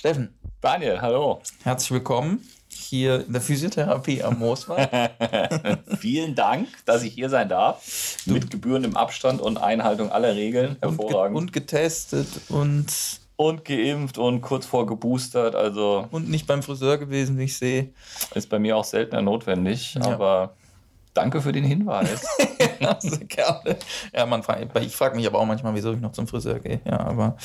[0.00, 0.34] Steffen.
[0.62, 1.42] Daniel, hallo.
[1.62, 4.88] Herzlich willkommen hier in der Physiotherapie am Mooswald.
[6.00, 8.16] Vielen Dank, dass ich hier sein darf.
[8.24, 8.32] Du.
[8.32, 10.78] Mit gebührendem Abstand und Einhaltung aller Regeln.
[10.80, 11.36] Hervorragend.
[11.36, 12.86] Und, ge und getestet und.
[13.36, 15.54] Und geimpft und kurz vor geboostert.
[15.54, 17.92] Also und nicht beim Friseur gewesen, wie ich sehe.
[18.34, 19.96] Ist bei mir auch seltener notwendig.
[19.96, 20.12] Ja.
[20.12, 20.54] Aber
[21.14, 22.26] danke für den Hinweis.
[22.80, 23.76] ja, sehr gerne.
[24.14, 24.42] Ja, man,
[24.80, 26.80] ich frage mich aber auch manchmal, wieso ich noch zum Friseur gehe.
[26.84, 27.36] Ja, aber.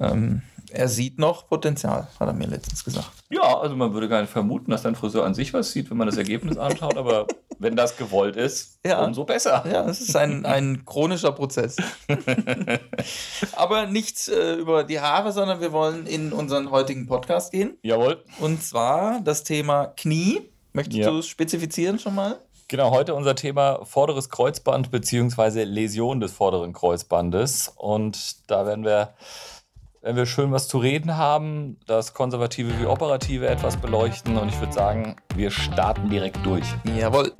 [0.00, 0.42] Ähm,
[0.72, 3.10] er sieht noch Potenzial, hat er mir letztens gesagt.
[3.30, 5.96] Ja, also man würde gar nicht vermuten, dass dein Friseur an sich was sieht, wenn
[5.96, 7.26] man das Ergebnis anschaut, aber
[7.58, 9.04] wenn das gewollt ist, ja.
[9.04, 9.64] umso besser.
[9.70, 11.76] Ja, es ist ein, ein chronischer Prozess.
[13.56, 17.78] aber nichts äh, über die Haare, sondern wir wollen in unseren heutigen Podcast gehen.
[17.82, 18.22] Jawohl.
[18.40, 20.50] Und zwar das Thema Knie.
[20.72, 21.10] Möchtest ja.
[21.10, 22.38] du es spezifizieren schon mal?
[22.68, 25.62] Genau, heute unser Thema vorderes Kreuzband bzw.
[25.62, 27.72] Läsion des vorderen Kreuzbandes.
[27.76, 29.14] Und da werden wir
[30.02, 34.60] wenn wir schön was zu reden haben, das Konservative wie Operative etwas beleuchten und ich
[34.60, 36.64] würde sagen, wir starten direkt durch.
[36.96, 37.32] Jawohl.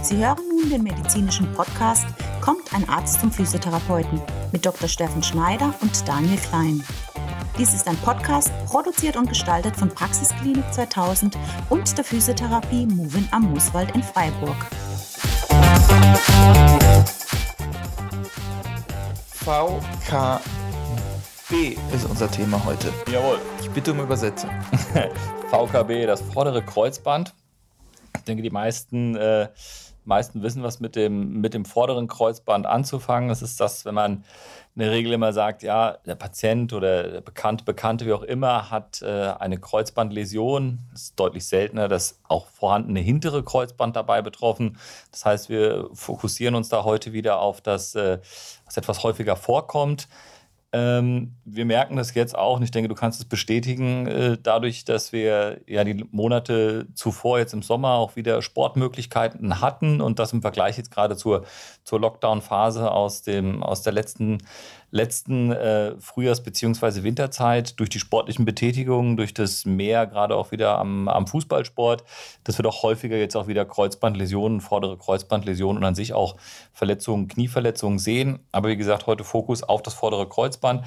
[0.00, 2.06] Sie hören nun den medizinischen Podcast
[2.44, 4.20] Kommt ein Arzt zum Physiotherapeuten
[4.52, 4.86] mit Dr.
[4.86, 6.84] Steffen Schneider und Daniel Klein.
[7.56, 11.38] Dies ist ein Podcast, produziert und gestaltet von Praxisklinik 2000
[11.70, 14.56] und der Physiotherapie Movin am Mooswald in Freiburg.
[19.42, 20.42] VKB
[21.94, 22.92] ist unser Thema heute.
[23.10, 23.38] Jawohl.
[23.62, 24.50] Ich bitte um Übersetzung.
[25.50, 27.32] VKB, das vordere Kreuzband.
[28.18, 29.48] Ich denke, die meisten, äh,
[30.04, 33.28] meisten wissen, was mit dem, mit dem vorderen Kreuzband anzufangen.
[33.28, 34.24] Das ist das, wenn man
[34.74, 38.70] in der Regel immer sagt, ja, der Patient oder der Bekannte, Bekannte, wie auch immer,
[38.70, 40.80] hat äh, eine Kreuzbandläsion.
[40.92, 44.78] Das ist deutlich seltener, das auch vorhandene hintere Kreuzband dabei betroffen.
[45.12, 48.18] Das heißt, wir fokussieren uns da heute wieder auf das, äh,
[48.64, 50.08] was etwas häufiger vorkommt.
[50.76, 54.84] Ähm, wir merken das jetzt auch, und ich denke, du kannst es bestätigen, äh, dadurch,
[54.84, 60.32] dass wir ja die Monate zuvor, jetzt im Sommer, auch wieder Sportmöglichkeiten hatten und das
[60.32, 61.44] im Vergleich jetzt gerade zur,
[61.84, 63.22] zur Lockdown-Phase aus,
[63.60, 64.38] aus der letzten
[64.94, 67.02] letzten äh, Frühjahrs- bzw.
[67.02, 72.04] Winterzeit durch die sportlichen Betätigungen, durch das Mehr, gerade auch wieder am, am Fußballsport,
[72.44, 76.36] dass wir doch häufiger jetzt auch wieder Kreuzbandläsionen, vordere Kreuzbandläsionen und an sich auch
[76.72, 78.38] Verletzungen, Knieverletzungen sehen.
[78.52, 80.84] Aber wie gesagt, heute Fokus auf das vordere Kreuzband.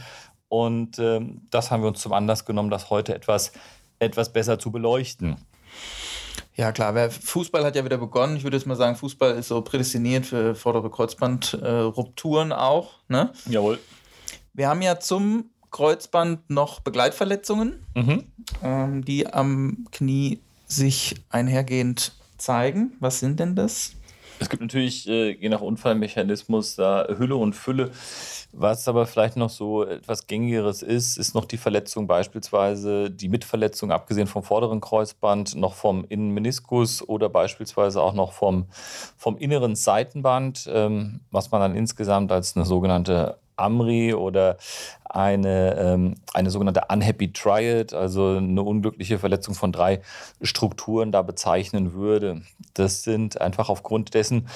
[0.48, 3.52] Und ähm, das haben wir uns zum Anlass genommen, das heute etwas,
[4.00, 5.36] etwas besser zu beleuchten.
[6.56, 8.38] Ja, klar, Fußball hat ja wieder begonnen.
[8.38, 12.94] Ich würde jetzt mal sagen, Fußball ist so prädestiniert für vordere Kreuzbandrupturen äh, auch.
[13.10, 13.32] Ne?
[13.48, 13.80] Jawohl.
[14.58, 18.24] Wir haben ja zum Kreuzband noch Begleitverletzungen, mhm.
[18.64, 22.94] ähm, die am Knie sich einhergehend zeigen.
[23.00, 23.92] Was sind denn das?
[24.40, 27.92] Es gibt natürlich äh, je nach Unfallmechanismus da Hülle und Fülle.
[28.52, 33.92] Was aber vielleicht noch so etwas gängigeres ist, ist noch die Verletzung beispielsweise, die Mitverletzung,
[33.92, 38.66] abgesehen vom vorderen Kreuzband, noch vom Innenmeniskus oder beispielsweise auch noch vom,
[39.18, 44.58] vom inneren Seitenband, ähm, was man dann insgesamt als eine sogenannte Amri oder
[45.06, 50.02] eine, ähm, eine sogenannte Unhappy Triad, also eine unglückliche Verletzung von drei
[50.42, 52.42] Strukturen da bezeichnen würde.
[52.74, 54.48] Das sind einfach aufgrund dessen,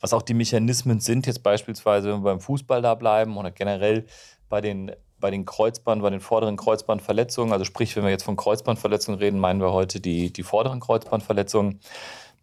[0.00, 4.06] was auch die Mechanismen sind, jetzt beispielsweise, wenn wir beim Fußball da bleiben oder generell
[4.48, 8.36] bei den bei den Kreuzband, bei den vorderen Kreuzbandverletzungen, also sprich, wenn wir jetzt von
[8.36, 11.80] Kreuzbandverletzungen reden, meinen wir heute die, die vorderen Kreuzbandverletzungen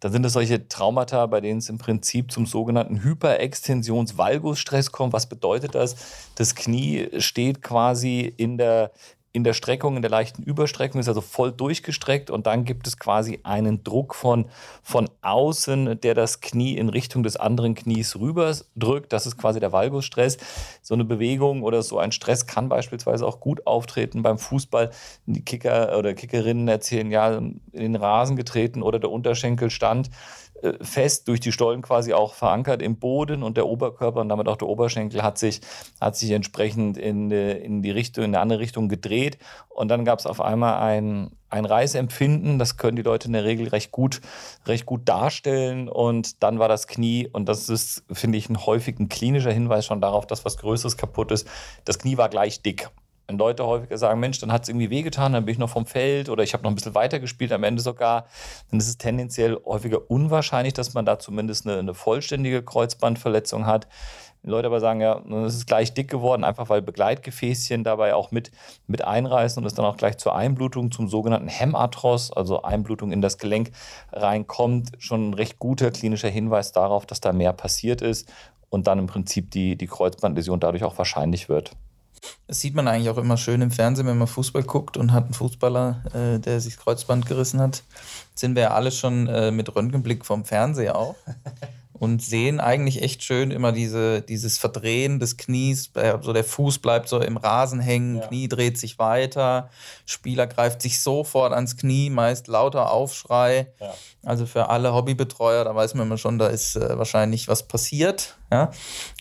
[0.00, 5.12] dann sind es solche Traumata, bei denen es im Prinzip zum sogenannten Hyperextensions-Valgusstress kommt.
[5.12, 5.96] Was bedeutet das?
[6.34, 8.92] Das Knie steht quasi in der,
[9.36, 12.98] in der Streckung, in der leichten Überstreckung, ist also voll durchgestreckt und dann gibt es
[12.98, 14.46] quasi einen Druck von,
[14.82, 19.12] von außen, der das Knie in Richtung des anderen Knies rüberdrückt.
[19.12, 20.38] Das ist quasi der Valgusstress.
[20.80, 24.90] So eine Bewegung oder so ein Stress kann beispielsweise auch gut auftreten beim Fußball.
[25.26, 30.08] Die Kicker oder Kickerinnen erzählen, ja, in den Rasen getreten oder der Unterschenkel stand.
[30.62, 34.48] Äh, fest durch die Stollen quasi auch verankert im Boden und der Oberkörper und damit
[34.48, 35.60] auch der Oberschenkel hat sich,
[36.00, 39.38] hat sich entsprechend in, in die Richtung, in eine andere Richtung gedreht.
[39.68, 43.44] Und dann gab es auf einmal ein, ein Reißempfinden, das können die Leute in der
[43.44, 44.20] Regel recht gut,
[44.66, 45.88] recht gut darstellen.
[45.88, 50.00] Und dann war das Knie und das ist, finde ich, ein häufig klinischer Hinweis schon
[50.00, 51.46] darauf, dass was Größeres kaputt ist.
[51.84, 52.88] Das Knie war gleich dick
[53.26, 55.86] wenn Leute häufiger sagen, Mensch, dann hat es irgendwie wehgetan, dann bin ich noch vom
[55.86, 58.26] Feld oder ich habe noch ein bisschen weiter gespielt, am Ende sogar,
[58.70, 63.88] dann ist es tendenziell häufiger unwahrscheinlich, dass man da zumindest eine, eine vollständige Kreuzbandverletzung hat.
[64.42, 68.14] Wenn Leute aber sagen, ja, dann ist es gleich dick geworden, einfach weil Begleitgefäßchen dabei
[68.14, 68.52] auch mit,
[68.86, 73.22] mit einreißen und es dann auch gleich zur Einblutung, zum sogenannten Hämathros, also Einblutung in
[73.22, 73.72] das Gelenk
[74.12, 78.32] reinkommt, schon ein recht guter klinischer Hinweis darauf, dass da mehr passiert ist
[78.70, 81.72] und dann im Prinzip die, die Kreuzbandläsion dadurch auch wahrscheinlich wird.
[82.46, 85.24] Das sieht man eigentlich auch immer schön im Fernsehen, wenn man Fußball guckt und hat
[85.24, 87.82] einen Fußballer, äh, der sich das Kreuzband gerissen hat.
[88.34, 91.16] Sind wir ja alle schon äh, mit Röntgenblick vom Fernseher auch.
[91.98, 95.90] und sehen eigentlich echt schön immer diese, dieses Verdrehen des Knies.
[96.22, 98.26] So der Fuß bleibt so im Rasen hängen, ja.
[98.26, 99.70] Knie dreht sich weiter,
[100.04, 103.68] Spieler greift sich sofort ans Knie, meist lauter Aufschrei.
[103.80, 103.94] Ja.
[104.26, 108.36] Also für alle Hobbybetreuer, da weiß man immer schon, da ist äh, wahrscheinlich was passiert.
[108.50, 108.72] Ja?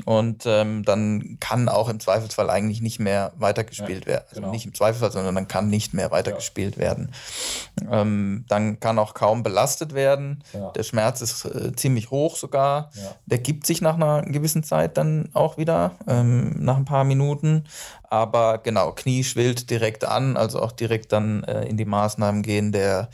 [0.05, 4.25] Und ähm, dann kann auch im Zweifelsfall eigentlich nicht mehr weitergespielt ja, werden.
[4.29, 4.51] Also genau.
[4.51, 6.81] nicht im Zweifelsfall, sondern dann kann nicht mehr weitergespielt ja.
[6.81, 7.11] werden.
[7.87, 10.43] Ähm, dann kann auch kaum belastet werden.
[10.75, 12.89] Der Schmerz ist äh, ziemlich hoch sogar.
[13.27, 17.65] Der gibt sich nach einer gewissen Zeit dann auch wieder, ähm, nach ein paar Minuten.
[18.09, 22.71] Aber genau, Knie schwillt direkt an, also auch direkt dann äh, in die Maßnahmen gehen
[22.71, 23.09] der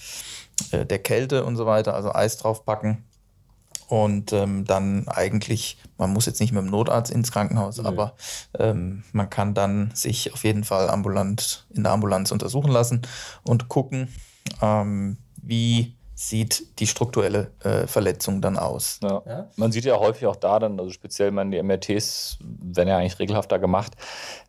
[0.72, 3.04] äh, der Kälte und so weiter, also Eis draufpacken.
[3.88, 7.86] Und ähm, dann eigentlich, man muss jetzt nicht mit dem Notarzt ins Krankenhaus, nee.
[7.86, 8.16] aber
[8.58, 13.02] ähm, man kann dann sich auf jeden Fall ambulant in der Ambulanz untersuchen lassen
[13.44, 14.08] und gucken,
[14.62, 19.00] ähm, wie sieht die strukturelle äh, Verletzung dann aus.
[19.02, 19.24] Ja.
[19.26, 19.50] Ja?
[19.56, 23.18] Man sieht ja häufig auch da dann, also speziell wenn die MRTs werden ja eigentlich
[23.18, 23.94] regelhafter gemacht,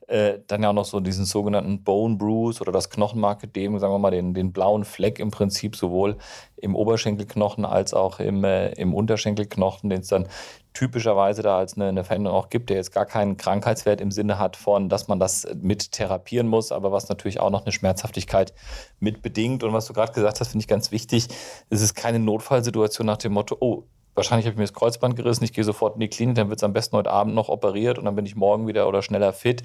[0.08, 3.98] äh, dann ja auch noch so diesen sogenannten Bone Bruise oder das Knochenmarkedem, sagen wir
[3.98, 6.16] mal, den, den blauen Fleck im Prinzip sowohl
[6.56, 10.28] im Oberschenkelknochen als auch im, äh, im Unterschenkelknochen, den es dann
[10.74, 14.38] typischerweise da als eine, eine, Veränderung auch gibt, der jetzt gar keinen Krankheitswert im Sinne
[14.38, 18.54] hat von, dass man das mit therapieren muss, aber was natürlich auch noch eine Schmerzhaftigkeit
[18.98, 19.64] mit bedingt.
[19.64, 21.28] Und was du gerade gesagt hast, finde ich ganz wichtig.
[21.68, 25.44] Es ist keine Notfallsituation nach dem Motto, oh, wahrscheinlich habe ich mir das Kreuzband gerissen,
[25.44, 27.98] ich gehe sofort in die Klinik, dann wird es am besten heute Abend noch operiert
[27.98, 29.62] und dann bin ich morgen wieder oder schneller fit.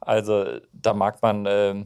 [0.00, 1.84] Also da mag man äh,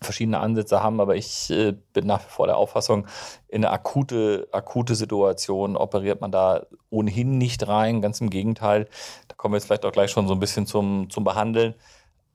[0.00, 3.06] verschiedene Ansätze haben, aber ich äh, bin nach wie vor der Auffassung,
[3.48, 8.88] in eine akute, akute Situation operiert man da ohnehin nicht rein, ganz im Gegenteil.
[9.28, 11.74] Da kommen wir jetzt vielleicht auch gleich schon so ein bisschen zum, zum Behandeln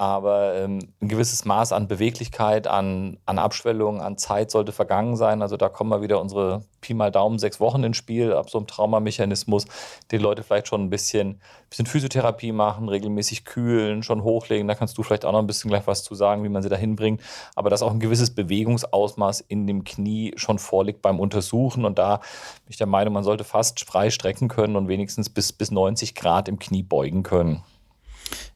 [0.03, 5.41] aber ähm, ein gewisses Maß an Beweglichkeit, an, an Abschwellung, an Zeit sollte vergangen sein.
[5.41, 8.57] Also da kommen wir wieder unsere Pi mal Daumen sechs Wochen ins Spiel, ab so
[8.57, 9.65] einem Traumamechanismus,
[10.11, 11.39] die Leute vielleicht schon ein bisschen,
[11.69, 14.67] bisschen Physiotherapie machen, regelmäßig kühlen, schon hochlegen.
[14.67, 16.69] Da kannst du vielleicht auch noch ein bisschen gleich was zu sagen, wie man sie
[16.69, 17.21] da hinbringt.
[17.55, 21.85] Aber dass auch ein gewisses Bewegungsausmaß in dem Knie schon vorliegt beim Untersuchen.
[21.85, 25.53] Und da bin ich der Meinung, man sollte fast frei strecken können und wenigstens bis,
[25.53, 27.63] bis 90 Grad im Knie beugen können.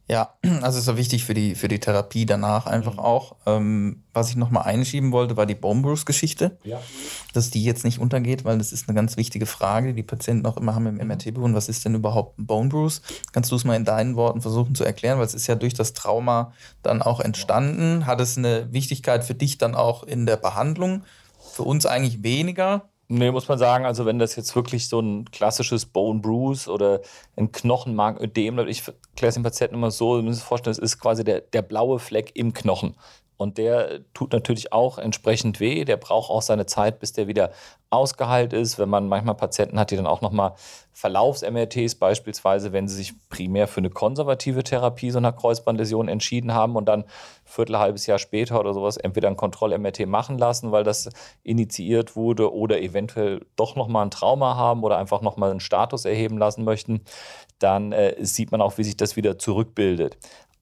[0.09, 2.99] Ja, also ist ja wichtig für die, für die Therapie danach einfach mhm.
[2.99, 3.35] auch.
[3.45, 6.57] Ähm, was ich nochmal einschieben wollte, war die Bone Bruise Geschichte.
[6.63, 6.79] Ja.
[7.33, 10.57] Dass die jetzt nicht untergeht, weil das ist eine ganz wichtige Frage, die Patienten auch
[10.57, 11.53] immer haben im MRT beruhen.
[11.53, 13.01] Was ist denn überhaupt ein Bone Bruise?
[13.33, 15.19] Kannst du es mal in deinen Worten versuchen zu erklären?
[15.19, 18.05] Weil es ist ja durch das Trauma dann auch entstanden.
[18.05, 21.03] Hat es eine Wichtigkeit für dich dann auch in der Behandlung?
[21.53, 25.31] Für uns eigentlich weniger, Nee, muss man sagen, also wenn das jetzt wirklich so ein
[25.31, 26.99] klassisches Bone Bruise oder
[27.37, 30.99] ein Knochenmarködem, ich erkläre es den Patienten immer so, Sie müssen sich vorstellen, es ist
[30.99, 32.97] quasi der, der blaue Fleck im Knochen.
[33.37, 35.85] Und der tut natürlich auch entsprechend weh.
[35.85, 37.51] Der braucht auch seine Zeit, bis der wieder
[37.89, 38.79] ausgeheilt ist.
[38.79, 40.53] Wenn man manchmal Patienten hat, die dann auch nochmal
[40.91, 46.75] Verlaufs-MRTs beispielsweise, wenn sie sich primär für eine konservative Therapie so einer Kreuzbandläsion entschieden haben
[46.75, 47.05] und dann
[47.45, 51.09] viertel halbes Jahr später oder sowas entweder ein Kontroll-MRT machen lassen, weil das
[51.43, 56.39] initiiert wurde oder eventuell doch nochmal ein Trauma haben oder einfach nochmal einen Status erheben
[56.39, 57.01] lassen möchten,
[57.59, 60.17] dann äh, sieht man auch, wie sich das wieder zurückbildet.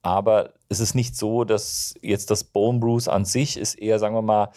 [0.06, 4.14] Aber es ist nicht so, dass jetzt das Bone Bruise an sich ist eher, sagen
[4.14, 4.50] wir mal,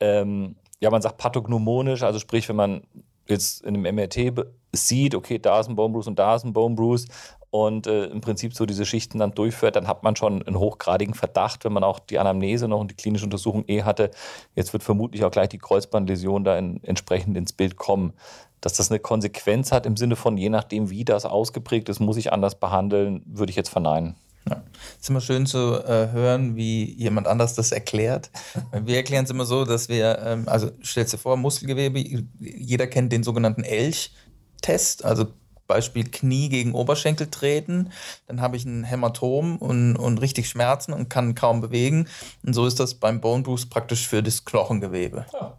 [0.00, 2.82] ähm, ja, man sagt pathognomonisch, also sprich, wenn man
[3.28, 6.52] jetzt in einem MRT sieht, okay, da ist ein Bone Bruise und da ist ein
[6.52, 7.06] Bone Bruise
[7.50, 11.14] und äh, im Prinzip so diese Schichten dann durchführt, dann hat man schon einen hochgradigen
[11.14, 14.10] Verdacht, wenn man auch die Anamnese noch und die klinische Untersuchung eh hatte.
[14.56, 18.14] Jetzt wird vermutlich auch gleich die Kreuzbandläsion da in, entsprechend ins Bild kommen.
[18.60, 22.16] Dass das eine Konsequenz hat im Sinne von, je nachdem, wie das ausgeprägt ist, muss
[22.16, 24.16] ich anders behandeln, würde ich jetzt verneinen.
[24.48, 24.62] Ja.
[24.96, 28.30] Es ist immer schön zu äh, hören, wie jemand anders das erklärt.
[28.84, 33.12] Wir erklären es immer so, dass wir, ähm, also stellst dir vor, Muskelgewebe, jeder kennt
[33.12, 35.26] den sogenannten Elch-Test, also
[35.66, 37.92] Beispiel Knie gegen Oberschenkel treten,
[38.26, 42.08] dann habe ich ein Hämatom und, und richtig Schmerzen und kann kaum bewegen.
[42.44, 45.24] Und so ist das beim Bone Boost praktisch für das Knochengewebe.
[45.32, 45.58] Ja.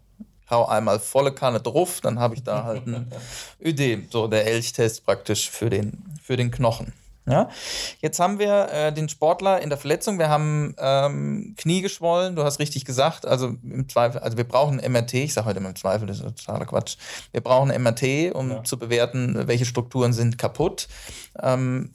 [0.49, 3.11] Hau einmal volle Kanne drauf, dann habe ich da halt ein
[3.63, 6.93] Ödem, so der Elchtest praktisch für den, für den Knochen.
[7.25, 7.49] Ja?
[8.01, 12.43] Jetzt haben wir äh, den Sportler in der Verletzung, wir haben ähm, Knie geschwollen, du
[12.43, 15.75] hast richtig gesagt, also im Zweifel, also wir brauchen MRT, ich sage heute immer im
[15.75, 16.97] Zweifel, das ist totaler Quatsch.
[17.31, 18.63] Wir brauchen MRT, um ja.
[18.63, 20.87] zu bewerten, welche Strukturen sind kaputt.
[21.41, 21.91] Ähm,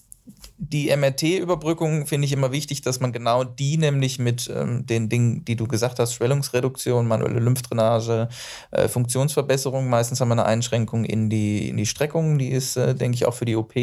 [0.58, 5.44] die MRT-Überbrückung finde ich immer wichtig, dass man genau die nämlich mit ähm, den Dingen,
[5.44, 8.28] die du gesagt hast, Schwellungsreduktion, manuelle Lymphdrainage,
[8.72, 12.94] äh, Funktionsverbesserung, meistens haben wir eine Einschränkung in die, in die Streckung, die ist, äh,
[12.94, 13.74] denke ich, auch für die OP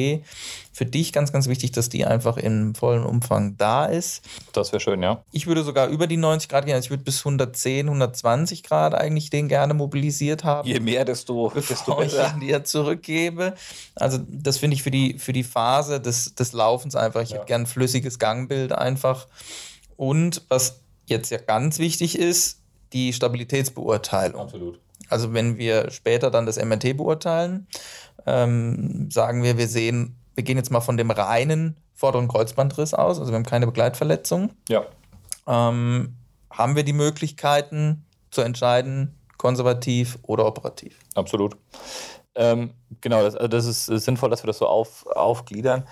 [0.76, 4.26] für dich ganz, ganz wichtig, dass die einfach im vollen Umfang da ist.
[4.52, 5.24] Das wäre schön, ja.
[5.32, 6.76] Ich würde sogar über die 90 Grad gehen.
[6.76, 10.68] Also ich würde bis 110, 120 Grad eigentlich den gerne mobilisiert haben.
[10.68, 12.36] Je mehr, desto, desto besser.
[12.36, 13.54] ich dir zurückgebe.
[13.96, 17.22] Also das finde ich für die, für die Phase des, des Laufens einfach.
[17.22, 17.38] Ich ja.
[17.38, 19.28] hätte gern ein flüssiges Gangbild einfach.
[19.98, 22.60] Und was jetzt ja ganz wichtig ist,
[22.94, 24.42] die Stabilitätsbeurteilung.
[24.42, 24.80] Absolut.
[25.10, 27.68] Also wenn wir später dann das MRT beurteilen,
[28.26, 33.20] ähm, sagen wir, wir sehen wir gehen jetzt mal von dem reinen vorderen Kreuzbandriss aus,
[33.20, 34.52] also wir haben keine Begleitverletzung.
[34.70, 34.86] Ja.
[35.48, 36.16] Ähm,
[36.52, 41.00] haben wir die Möglichkeiten zu entscheiden, konservativ oder operativ?
[41.16, 41.56] Absolut.
[42.36, 45.88] Ähm, genau, das, also das ist sinnvoll, dass wir das so auf, aufgliedern.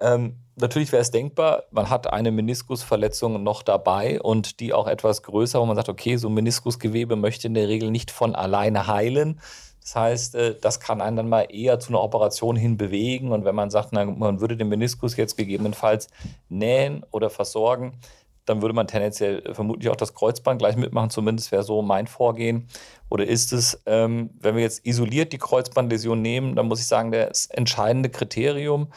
[0.00, 5.22] Ähm, natürlich wäre es denkbar, man hat eine Meniskusverletzung noch dabei und die auch etwas
[5.22, 9.40] größer, wo man sagt, okay, so Meniskusgewebe möchte in der Regel nicht von alleine heilen,
[9.88, 13.32] das heißt, äh, das kann einen dann mal eher zu einer Operation hin bewegen.
[13.32, 16.08] Und wenn man sagt, man würde den Meniskus jetzt gegebenenfalls
[16.50, 17.98] nähen oder versorgen,
[18.44, 21.08] dann würde man tendenziell vermutlich auch das Kreuzband gleich mitmachen.
[21.08, 22.68] Zumindest wäre so mein Vorgehen.
[23.08, 27.10] Oder ist es, ähm, wenn wir jetzt isoliert die Kreuzbandläsion nehmen, dann muss ich sagen,
[27.10, 28.88] das entscheidende Kriterium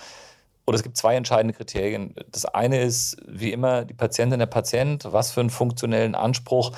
[0.65, 2.13] oder es gibt zwei entscheidende Kriterien.
[2.31, 6.71] Das eine ist, wie immer, die Patientin, der Patient, was für einen funktionellen Anspruch,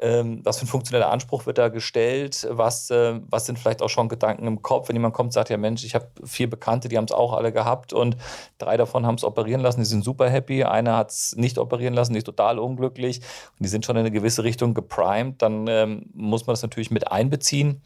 [0.00, 3.88] ähm, was für ein funktioneller Anspruch wird da gestellt, was, äh, was sind vielleicht auch
[3.88, 6.88] schon Gedanken im Kopf, wenn jemand kommt und sagt, ja Mensch, ich habe vier Bekannte,
[6.88, 8.16] die haben es auch alle gehabt und
[8.58, 11.94] drei davon haben es operieren lassen, die sind super happy, einer hat es nicht operieren
[11.94, 13.18] lassen, die ist total unglücklich.
[13.18, 16.90] Und die sind schon in eine gewisse Richtung geprimed, dann ähm, muss man das natürlich
[16.90, 17.82] mit einbeziehen.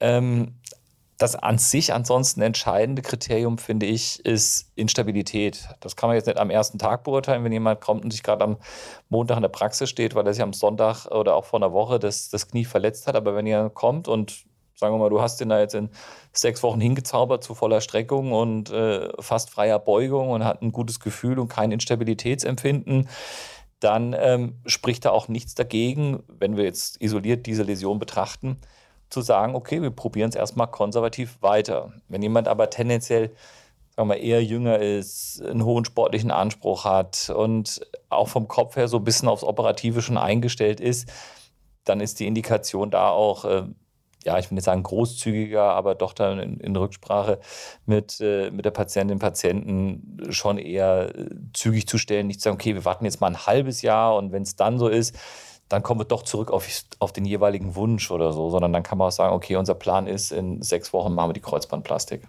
[0.00, 0.54] Ähm,
[1.18, 5.68] das an sich ansonsten entscheidende Kriterium, finde ich, ist Instabilität.
[5.80, 8.44] Das kann man jetzt nicht am ersten Tag beurteilen, wenn jemand kommt und sich gerade
[8.44, 8.56] am
[9.08, 11.98] Montag in der Praxis steht, weil er sich am Sonntag oder auch vor einer Woche
[11.98, 13.14] das, das Knie verletzt hat.
[13.14, 14.44] Aber wenn jemand kommt und
[14.74, 15.90] sagen wir mal, du hast den da jetzt in
[16.32, 20.98] sechs Wochen hingezaubert zu voller Streckung und äh, fast freier Beugung und hat ein gutes
[20.98, 23.08] Gefühl und kein Instabilitätsempfinden,
[23.78, 28.58] dann ähm, spricht da auch nichts dagegen, wenn wir jetzt isoliert diese Läsion betrachten,
[29.10, 31.92] zu sagen, okay, wir probieren es erstmal konservativ weiter.
[32.08, 33.30] Wenn jemand aber tendenziell
[33.96, 38.88] sagen wir, eher jünger ist, einen hohen sportlichen Anspruch hat und auch vom Kopf her
[38.88, 41.08] so ein bisschen aufs Operative schon eingestellt ist,
[41.84, 43.64] dann ist die Indikation da auch, äh,
[44.24, 47.38] ja, ich will nicht sagen großzügiger, aber doch dann in, in Rücksprache
[47.86, 52.56] mit, äh, mit der Patientin, Patienten schon eher äh, zügig zu stellen, nicht zu sagen,
[52.56, 55.16] okay, wir warten jetzt mal ein halbes Jahr und wenn es dann so ist,
[55.68, 56.66] dann kommen wir doch zurück auf,
[56.98, 60.06] auf den jeweiligen Wunsch oder so, sondern dann kann man auch sagen, okay, unser Plan
[60.06, 62.22] ist, in sechs Wochen machen wir die Kreuzbandplastik.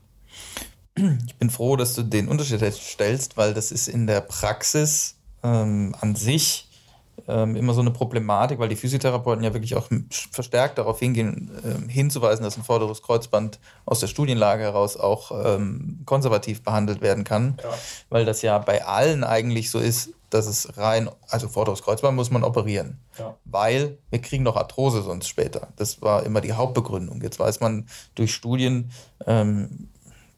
[0.96, 5.94] Ich bin froh, dass du den Unterschied stellst, weil das ist in der Praxis ähm,
[6.00, 6.65] an sich
[7.28, 9.90] ähm, immer so eine Problematik, weil die Physiotherapeuten ja wirklich auch
[10.32, 16.02] verstärkt darauf hingehen, ähm, hinzuweisen, dass ein vorderes Kreuzband aus der Studienlage heraus auch ähm,
[16.06, 17.70] konservativ behandelt werden kann, ja.
[18.10, 22.32] weil das ja bei allen eigentlich so ist, dass es rein, also vorderes Kreuzband muss
[22.32, 23.36] man operieren, ja.
[23.46, 25.70] weil wir kriegen noch Arthrose sonst später.
[25.78, 27.22] Das war immer die Hauptbegründung.
[27.22, 28.92] Jetzt weiß man durch Studien,
[29.26, 29.90] ähm,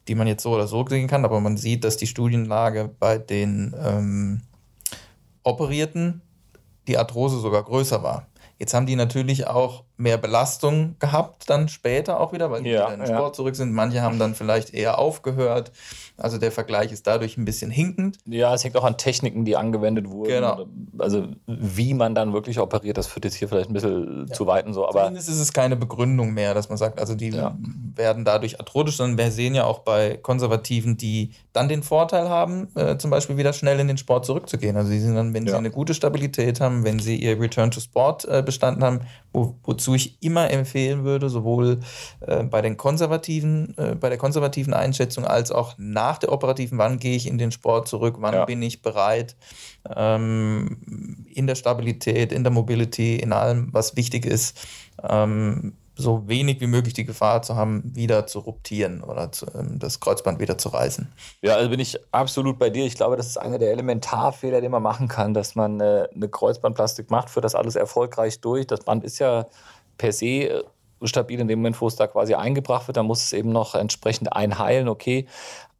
[0.06, 3.18] die man jetzt so oder so sehen kann, aber man sieht, dass die Studienlage bei
[3.18, 4.42] den ähm,
[5.42, 6.22] Operierten
[6.88, 8.26] die Arthrose sogar größer war.
[8.58, 12.84] Jetzt haben die natürlich auch mehr Belastung gehabt dann später auch wieder, weil die ja,
[12.84, 13.72] wieder in den Sport zurück sind.
[13.72, 15.72] Manche haben dann vielleicht eher aufgehört.
[16.16, 18.18] Also der Vergleich ist dadurch ein bisschen hinkend.
[18.24, 20.28] Ja, es hängt auch an Techniken, die angewendet wurden.
[20.28, 20.66] Genau.
[20.98, 24.34] Also wie man dann wirklich operiert, das führt jetzt hier vielleicht ein bisschen ja.
[24.34, 24.86] zu weit und so.
[24.88, 27.56] Aber Zumindest ist es keine Begründung mehr, dass man sagt, also die ja.
[27.94, 32.68] werden dadurch arthrotisch, sondern wir sehen ja auch bei Konservativen, die dann den Vorteil haben,
[32.76, 34.76] äh, zum Beispiel wieder schnell in den Sport zurückzugehen.
[34.76, 37.80] Also sie sind dann, wenn sie eine gute Stabilität haben, wenn sie ihr Return to
[37.80, 39.00] Sport äh, bestanden haben,
[39.32, 41.80] wo, wozu wozu ich immer empfehlen würde, sowohl
[42.20, 46.98] äh, bei den konservativen, äh, bei der konservativen Einschätzung als auch nach der operativen, wann
[46.98, 48.44] gehe ich in den Sport zurück, wann ja.
[48.44, 49.36] bin ich bereit,
[49.96, 54.58] ähm, in der Stabilität, in der Mobility, in allem, was wichtig ist.
[55.02, 59.80] Ähm, so wenig wie möglich die Gefahr zu haben, wieder zu ruptieren oder zu, ähm,
[59.80, 61.12] das Kreuzband wieder zu reißen.
[61.42, 62.86] Ja, also bin ich absolut bei dir.
[62.86, 66.28] Ich glaube, das ist einer der Elementarfehler, den man machen kann, dass man äh, eine
[66.28, 68.68] Kreuzbandplastik macht, führt das alles erfolgreich durch.
[68.68, 69.46] Das Band ist ja
[69.98, 70.64] per se äh,
[71.02, 72.96] stabil in dem Moment, wo es da quasi eingebracht wird.
[72.96, 75.26] Da muss es eben noch entsprechend einheilen, okay.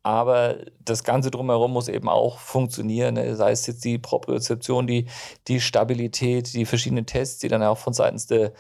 [0.03, 3.15] Aber das Ganze drumherum muss eben auch funktionieren.
[3.15, 3.35] Ne?
[3.37, 5.07] Sei es jetzt die Propriozeption, die,
[5.49, 8.53] die Stabilität, die verschiedenen Tests, die dann auch von seitens der,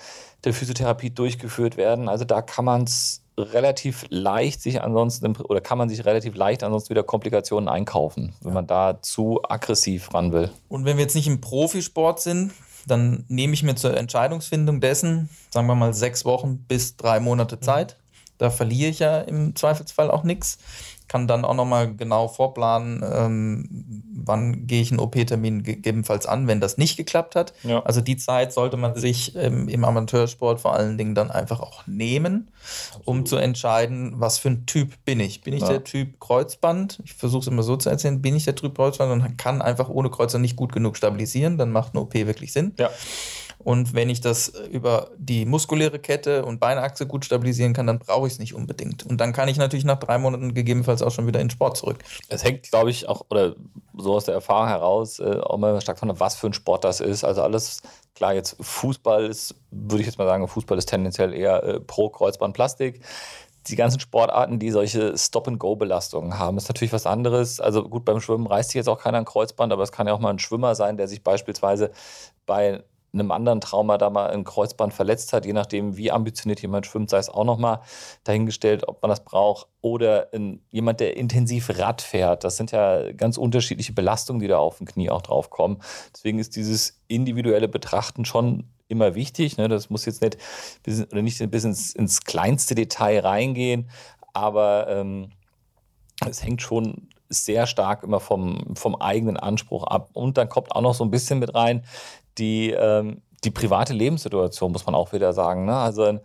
[0.45, 2.09] der Physiotherapie durchgeführt werden.
[2.09, 6.65] Also da kann man es relativ leicht sich ansonsten oder kann man sich relativ leicht
[6.65, 10.51] ansonsten wieder Komplikationen einkaufen, wenn man da zu aggressiv ran will.
[10.69, 12.53] Und wenn wir jetzt nicht im Profisport sind,
[12.87, 17.61] dann nehme ich mir zur Entscheidungsfindung dessen, sagen wir mal, sechs Wochen bis drei Monate.
[17.61, 17.97] Zeit.
[18.39, 20.59] Da verliere ich ja im Zweifelsfall auch nichts
[21.09, 26.61] kann dann auch nochmal genau vorplanen, ähm, wann gehe ich einen OP-Termin gegebenenfalls an, wenn
[26.61, 27.55] das nicht geklappt hat.
[27.63, 27.83] Ja.
[27.83, 31.87] Also die Zeit sollte man sich ähm, im Amateursport vor allen Dingen dann einfach auch
[31.87, 32.49] nehmen,
[32.89, 33.09] Absolut.
[33.09, 35.41] um zu entscheiden, was für ein Typ bin ich.
[35.41, 35.69] Bin ich ja.
[35.69, 37.01] der Typ Kreuzband?
[37.05, 39.89] Ich versuche es immer so zu erzählen, bin ich der Typ Kreuzband und kann einfach
[39.89, 42.75] ohne Kreuzer nicht gut genug stabilisieren, dann macht eine OP wirklich Sinn.
[42.79, 42.91] Ja.
[43.59, 48.27] Und wenn ich das über die muskuläre Kette und Beinachse gut stabilisieren kann, dann brauche
[48.27, 49.05] ich es nicht unbedingt.
[49.05, 51.99] Und dann kann ich natürlich nach drei Monaten gegebenenfalls auch schon wieder in Sport zurück.
[52.29, 53.57] Es hängt, glaube ich, auch, oder
[53.97, 57.01] so aus der Erfahrung heraus, äh, auch mal stark von, was für ein Sport das
[57.01, 57.25] ist.
[57.25, 57.83] Also alles,
[58.15, 62.09] klar, jetzt Fußball ist, würde ich jetzt mal sagen, Fußball ist tendenziell eher äh, pro
[62.11, 63.01] Kreuzbandplastik
[63.69, 67.61] die ganzen Sportarten, die solche Stop-and-Go-Belastungen haben, ist natürlich was anderes.
[67.61, 70.15] Also gut, beim Schwimmen reißt sich jetzt auch keiner ein Kreuzband, aber es kann ja
[70.15, 71.91] auch mal ein Schwimmer sein, der sich beispielsweise
[72.47, 76.87] bei einem anderen Trauma da mal ein Kreuzband verletzt hat, je nachdem, wie ambitioniert jemand
[76.87, 77.81] schwimmt, sei es auch nochmal
[78.25, 79.69] dahingestellt, ob man das braucht.
[79.81, 82.45] Oder in, jemand, der intensiv Rad fährt.
[82.45, 85.79] Das sind ja ganz unterschiedliche Belastungen, die da auf dem Knie auch drauf kommen.
[86.15, 89.57] Deswegen ist dieses individuelle Betrachten schon immer wichtig.
[89.57, 89.69] Ne?
[89.69, 90.39] Das muss jetzt nicht
[90.83, 93.89] bis, oder nicht bis ins, ins kleinste Detail reingehen,
[94.33, 95.31] aber ähm,
[96.29, 100.11] es hängt schon sehr stark immer vom, vom eigenen Anspruch ab.
[100.15, 101.85] Und dann kommt auch noch so ein bisschen mit rein,
[102.39, 105.65] die, ähm, die private Lebenssituation, muss man auch wieder sagen.
[105.65, 105.77] Ne?
[105.77, 106.21] Also ein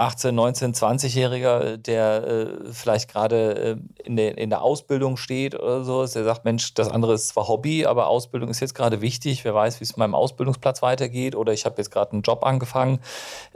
[0.00, 5.82] 18, 19, 20-Jähriger, der äh, vielleicht gerade äh, in, der, in der Ausbildung steht oder
[5.82, 9.44] so, der sagt, Mensch, das andere ist zwar Hobby, aber Ausbildung ist jetzt gerade wichtig.
[9.44, 12.44] Wer weiß, wie es mit meinem Ausbildungsplatz weitergeht oder ich habe jetzt gerade einen Job
[12.44, 13.00] angefangen.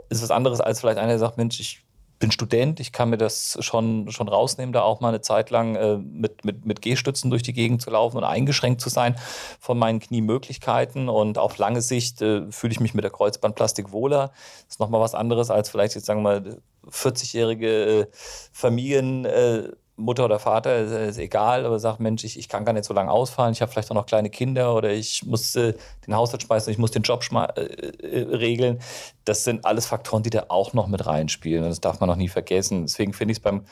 [0.09, 1.85] Ist was anderes als vielleicht einer, der sagt, Mensch, ich
[2.23, 5.75] bin Student, ich kann mir das schon, schon rausnehmen, da auch mal eine Zeit lang
[5.75, 9.17] äh, mit, mit, mit Gehstützen durch die Gegend zu laufen und eingeschränkt zu sein
[9.59, 11.09] von meinen Kniemöglichkeiten.
[11.09, 14.31] Und auf lange Sicht äh, fühle ich mich mit der Kreuzbandplastik wohler.
[14.67, 18.07] Das ist nochmal was anderes als vielleicht jetzt sagen wir mal 40-jährige äh,
[18.53, 22.85] Familien äh, Mutter oder Vater, ist, egal, aber sagt, Mensch, ich, ich kann gar nicht
[22.85, 25.75] so lange ausfallen, ich habe vielleicht auch noch kleine Kinder oder ich muss äh,
[26.07, 28.81] den Haushalt schmeißen, ich muss den Job äh, äh, regeln.
[29.25, 31.65] Das sind alles Faktoren, die da auch noch mit reinspielen.
[31.65, 32.83] Das darf man noch nie vergessen.
[32.83, 33.65] Deswegen finde ich es beim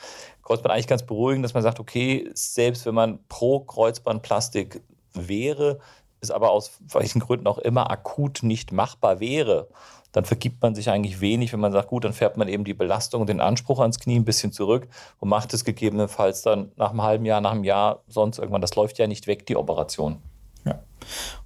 [0.43, 4.81] Kreuzband eigentlich ganz beruhigend, dass man sagt, okay, selbst wenn man pro Kreuzbandplastik
[5.13, 5.79] wäre,
[6.21, 9.67] es aber aus welchen Gründen auch immer akut nicht machbar wäre,
[10.11, 12.73] dann vergibt man sich eigentlich wenig, wenn man sagt, gut, dann fährt man eben die
[12.73, 14.87] Belastung und den Anspruch ans Knie ein bisschen zurück
[15.19, 18.61] und macht es gegebenenfalls dann nach einem halben Jahr, nach einem Jahr, sonst irgendwann.
[18.61, 20.17] Das läuft ja nicht weg, die Operation.
[20.65, 20.79] Ja.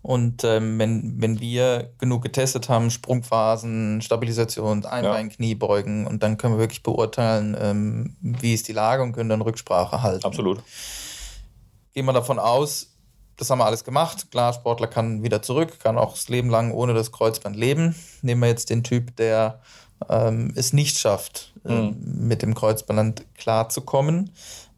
[0.01, 5.35] Und ähm, wenn, wenn wir genug getestet haben, Sprungphasen, Stabilisation, Einbein, ja.
[5.35, 9.41] Kniebeugen, und dann können wir wirklich beurteilen, ähm, wie ist die Lage und können dann
[9.41, 10.25] Rücksprache halten.
[10.25, 10.61] Absolut.
[11.93, 12.94] Gehen wir davon aus,
[13.37, 14.31] das haben wir alles gemacht.
[14.31, 17.95] Klar, Sportler kann wieder zurück, kann auch das Leben lang ohne das Kreuzband leben.
[18.21, 19.61] Nehmen wir jetzt den Typ, der
[20.09, 22.27] ähm, es nicht schafft, äh, mhm.
[22.27, 24.31] mit dem Kreuzband klarzukommen.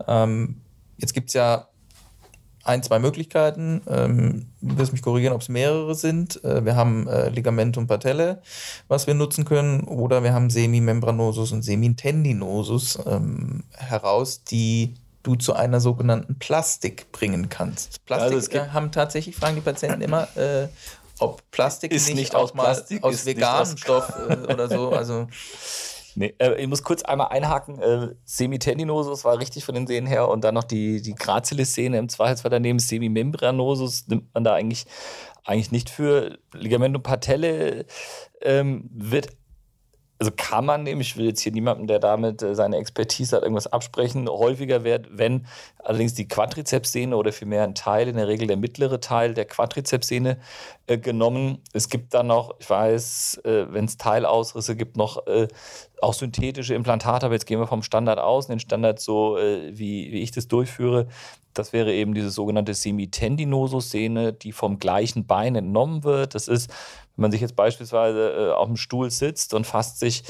[0.07, 0.61] Ähm,
[0.97, 1.67] jetzt gibt es ja
[2.63, 3.81] ein, zwei Möglichkeiten.
[3.87, 6.43] Ähm, du wirst mich korrigieren, ob es mehrere sind.
[6.43, 8.41] Äh, wir haben äh, Ligamentum patelle,
[8.87, 15.53] was wir nutzen können, oder wir haben Semimembranosus und Semitendinosus ähm, heraus, die du zu
[15.53, 18.06] einer sogenannten Plastik bringen kannst.
[18.06, 20.67] Plastik also äh, haben tatsächlich, fragen die Patienten immer, äh,
[21.19, 24.91] ob Plastik ist nicht, aus Plastik, aus veganem Stoff äh, oder so.
[24.97, 25.27] Also
[26.19, 27.80] Nee, äh, ich muss kurz einmal einhaken.
[27.80, 32.10] Äh, Semitendinosus war richtig von den Sehnen her und dann noch die, die Gracilis-Szene im
[32.10, 32.80] Zweifelsfall daneben.
[32.80, 34.88] Semimembranosus nimmt man da eigentlich,
[35.45, 36.39] eigentlich nicht für.
[36.53, 37.86] Ligamentum patelle
[38.41, 39.27] ähm, wird
[40.19, 43.43] also kann man nehmen, ich will jetzt hier niemandem, der damit äh, seine Expertise hat,
[43.43, 45.45] irgendwas absprechen, häufiger wird, wenn
[45.77, 50.38] allerdings die Quadrizepssehne oder vielmehr ein Teil, in der Regel der mittlere Teil der Quadrizepssehne
[50.88, 51.60] äh, genommen.
[51.73, 55.47] Es gibt dann noch, ich weiß, äh, wenn es Teilausrisse gibt, noch äh,
[56.02, 60.12] auch synthetische Implantate, aber jetzt gehen wir vom Standard aus, den Standard so, äh, wie,
[60.12, 61.08] wie ich das durchführe.
[61.54, 66.36] Das wäre eben diese sogenannte Semitendinosus-Sehne, die vom gleichen Bein entnommen wird.
[66.36, 66.69] Das ist
[67.17, 70.23] wenn man sich jetzt beispielsweise äh, auf dem Stuhl sitzt und fasst sich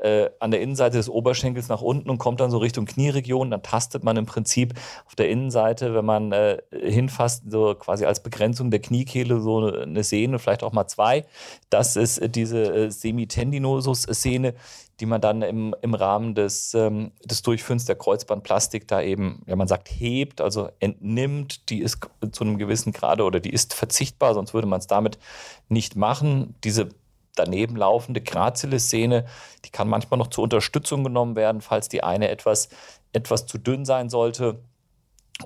[0.00, 3.62] äh, an der Innenseite des Oberschenkels nach unten und kommt dann so Richtung Knieregion, dann
[3.62, 4.74] tastet man im Prinzip
[5.06, 10.04] auf der Innenseite, wenn man äh, hinfasst, so quasi als Begrenzung der Kniekehle so eine
[10.04, 11.24] Sehne, vielleicht auch mal zwei.
[11.70, 14.54] Das ist äh, diese äh, Semitendinosus-Szene,
[15.00, 19.56] die man dann im, im Rahmen des, ähm, des Durchführens der Kreuzbandplastik da eben, ja
[19.56, 21.98] man sagt, hebt, also entnimmt, die ist
[22.32, 25.18] zu einem gewissen Grade oder die ist verzichtbar, sonst würde man es damit
[25.68, 26.54] nicht machen.
[26.62, 26.90] Diese
[27.34, 29.26] daneben laufende Grazillessehne,
[29.64, 32.68] die kann manchmal noch zur Unterstützung genommen werden, falls die eine etwas,
[33.12, 34.60] etwas zu dünn sein sollte.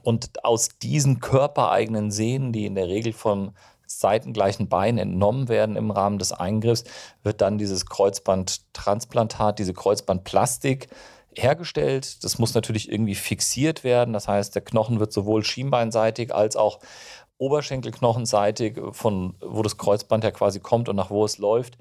[0.03, 3.53] Und aus diesen körpereigenen Sehnen, die in der Regel vom
[3.87, 6.85] seitengleichen Bein entnommen werden im Rahmen des Eingriffs,
[7.23, 10.89] wird dann dieses Kreuzbandtransplantat, diese Kreuzbandplastik
[11.35, 12.23] hergestellt.
[12.23, 14.13] Das muss natürlich irgendwie fixiert werden.
[14.13, 16.81] Das heißt, der Knochen wird sowohl schienbeinseitig als auch
[17.39, 21.79] oberschenkelknochenseitig, von wo das Kreuzband ja quasi kommt und nach wo es läuft,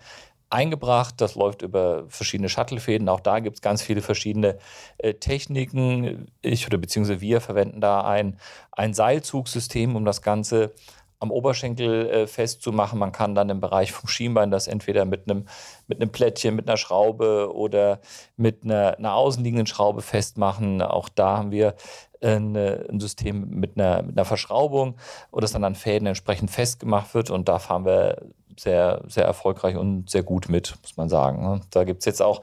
[0.50, 1.16] eingebracht.
[1.18, 3.10] Das läuft über verschiedene Shuttlefäden.
[3.10, 4.58] Auch da gibt es ganz viele verschiedene
[4.98, 6.28] äh, Techniken.
[6.42, 8.40] Ich oder beziehungsweise wir verwenden da ein,
[8.72, 10.74] ein Seilzugsystem, um das Ganze
[11.20, 13.00] am Oberschenkel äh, festzumachen.
[13.00, 15.48] Man kann dann im Bereich vom Schienbein das entweder mit einem,
[15.88, 18.00] mit Plättchen, mit einer Schraube oder
[18.36, 20.82] mit einer, einer außenliegenden Schraube festmachen.
[20.82, 21.76] Auch da haben wir
[22.22, 24.96] ein System mit einer, mit einer Verschraubung,
[25.32, 27.30] wo das dann an Fäden entsprechend festgemacht wird.
[27.30, 28.22] Und da fahren wir
[28.60, 31.44] sehr, sehr erfolgreich und sehr gut mit, muss man sagen.
[31.44, 31.62] Ne?
[31.72, 32.42] Da gibt es jetzt auch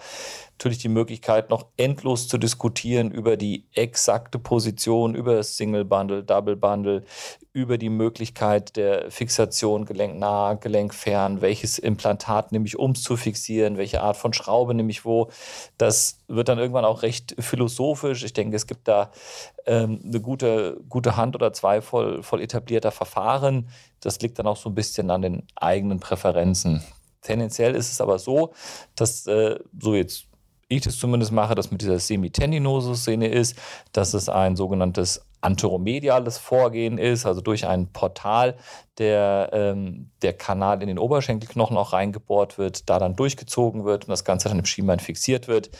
[0.52, 6.54] natürlich die Möglichkeit, noch endlos zu diskutieren über die exakte Position, über Single Bundle, Double
[6.54, 7.02] Bundle,
[7.52, 13.76] über die Möglichkeit der Fixation gelenknah, gelenkfern, welches Implantat nehme ich, um es zu fixieren,
[13.76, 15.30] welche Art von Schraube nehme ich wo.
[15.76, 18.24] Das wird dann irgendwann auch recht philosophisch.
[18.24, 19.10] Ich denke, es gibt da
[19.66, 23.68] ähm, eine gute, gute Hand oder zwei voll, voll etablierter Verfahren.
[24.04, 26.82] Das liegt dann auch so ein bisschen an den eigenen Präferenzen.
[27.22, 28.52] Tendenziell ist es aber so,
[28.96, 30.26] dass äh, so jetzt
[30.68, 33.56] ich das zumindest mache, das mit dieser Semitendinosus-Szene ist,
[33.92, 38.56] dass es ein sogenanntes anteromediales Vorgehen ist, also durch ein Portal,
[38.96, 44.10] der, ähm, der Kanal in den Oberschenkelknochen auch reingebohrt wird, da dann durchgezogen wird und
[44.10, 45.70] das Ganze dann im Schienbein fixiert wird.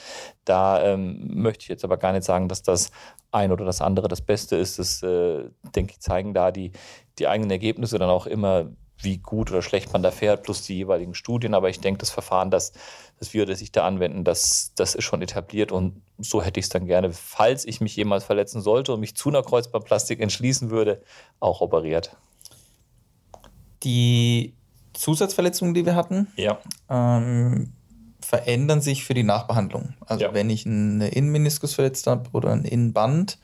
[0.45, 2.91] Da ähm, möchte ich jetzt aber gar nicht sagen, dass das
[3.33, 4.79] ein oder das andere das Beste ist.
[4.79, 6.73] Das, äh, denke ich, zeigen da die,
[7.19, 10.77] die eigenen Ergebnisse dann auch immer, wie gut oder schlecht man da fährt, plus die
[10.77, 11.55] jeweiligen Studien.
[11.55, 12.73] Aber ich denke, das Verfahren, das,
[13.19, 16.67] das wir das sich da anwenden, das, das ist schon etabliert und so hätte ich
[16.67, 20.71] es dann gerne, falls ich mich jemals verletzen sollte und mich zu einer Kreuzbandplastik entschließen
[20.71, 21.03] würde,
[21.41, 22.17] auch operiert.
[23.83, 24.55] Die
[24.95, 26.59] Zusatzverletzungen, die wir hatten, ja.
[26.89, 27.73] ähm,
[28.25, 29.95] verändern sich für die Nachbehandlung.
[30.07, 30.35] Also ja.
[30.35, 33.39] wenn ich eine Innenmeniskus verletzt habe oder ein Innenband,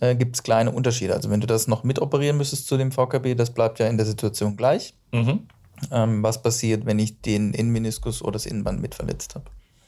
[0.00, 1.14] äh, gibt es kleine Unterschiede.
[1.14, 4.06] Also wenn du das noch mitoperieren müsstest zu dem VKB, das bleibt ja in der
[4.06, 4.94] Situation gleich.
[5.12, 5.46] Mhm.
[5.90, 9.44] Ähm, was passiert, wenn ich den Innenmeniskus oder das Innenband mitverletzt habe?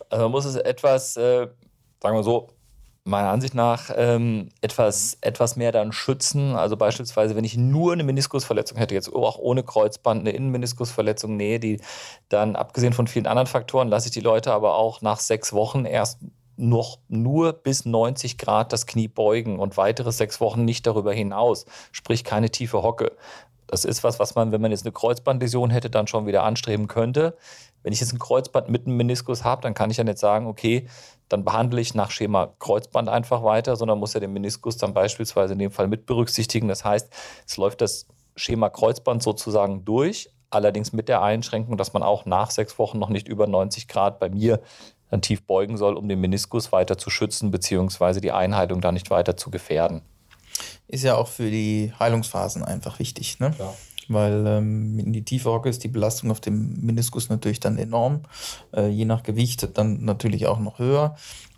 [0.09, 1.49] Also man muss es etwas, äh,
[2.01, 2.49] sagen wir so,
[3.05, 6.55] meiner Ansicht nach ähm, etwas, etwas mehr dann schützen.
[6.55, 11.59] Also beispielsweise, wenn ich nur eine Meniskusverletzung hätte, jetzt auch ohne Kreuzband, eine Innenmeniskusverletzung, nee,
[11.59, 11.81] die
[12.29, 15.85] dann abgesehen von vielen anderen Faktoren, lasse ich die Leute aber auch nach sechs Wochen
[15.85, 16.21] erst
[16.57, 21.65] noch nur bis 90 Grad das Knie beugen und weitere sechs Wochen nicht darüber hinaus,
[21.91, 23.13] sprich keine tiefe Hocke.
[23.73, 26.89] Das ist was, was man, wenn man jetzt eine Kreuzbandläsion hätte, dann schon wieder anstreben
[26.89, 27.39] könnte.
[27.83, 30.47] Wenn ich jetzt ein Kreuzband mit einem Meniskus habe, dann kann ich ja nicht sagen,
[30.47, 30.87] okay,
[31.31, 35.55] dann behandle ich nach Schema Kreuzband einfach weiter, sondern muss ja den Meniskus dann beispielsweise
[35.55, 36.69] in dem Fall mit berücksichtigen.
[36.69, 37.09] Das heißt,
[37.47, 38.07] es läuft das
[38.37, 43.09] Schema Kreuzband sozusagen durch, allerdings mit der Einschränkung, dass man auch nach sechs Wochen noch
[43.09, 44.61] nicht über 90 Grad bei mir
[45.09, 49.09] dann tief beugen soll, um den Meniskus weiter zu schützen, beziehungsweise die Einheilung da nicht
[49.09, 50.03] weiter zu gefährden.
[50.89, 53.41] Ist ja auch für die Heilungsphasen einfach wichtig.
[53.41, 53.55] Ne?
[53.59, 53.73] Ja
[54.09, 58.23] weil ähm, in die tiefe Hocke ist die Belastung auf dem Meniskus natürlich dann enorm,
[58.75, 61.17] äh, je nach Gewicht dann natürlich auch noch höher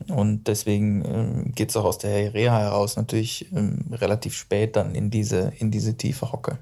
[0.08, 4.94] und deswegen äh, geht es auch aus der Reha heraus natürlich ähm, relativ spät dann
[4.94, 6.58] in diese, in diese tiefe Hocke.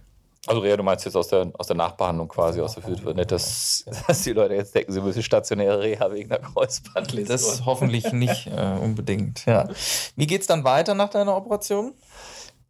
[0.49, 3.31] Also Reha, du meinst jetzt aus der, aus der Nachbehandlung quasi, aus der Physio, nicht,
[3.31, 7.29] dass, dass die Leute jetzt denken, sie müssen stationäre Reha wegen einer Kreuzbandläsion.
[7.29, 9.69] Das hoffentlich nicht äh, unbedingt, ja.
[10.17, 11.95] Wie geht es dann weiter nach deiner Operation?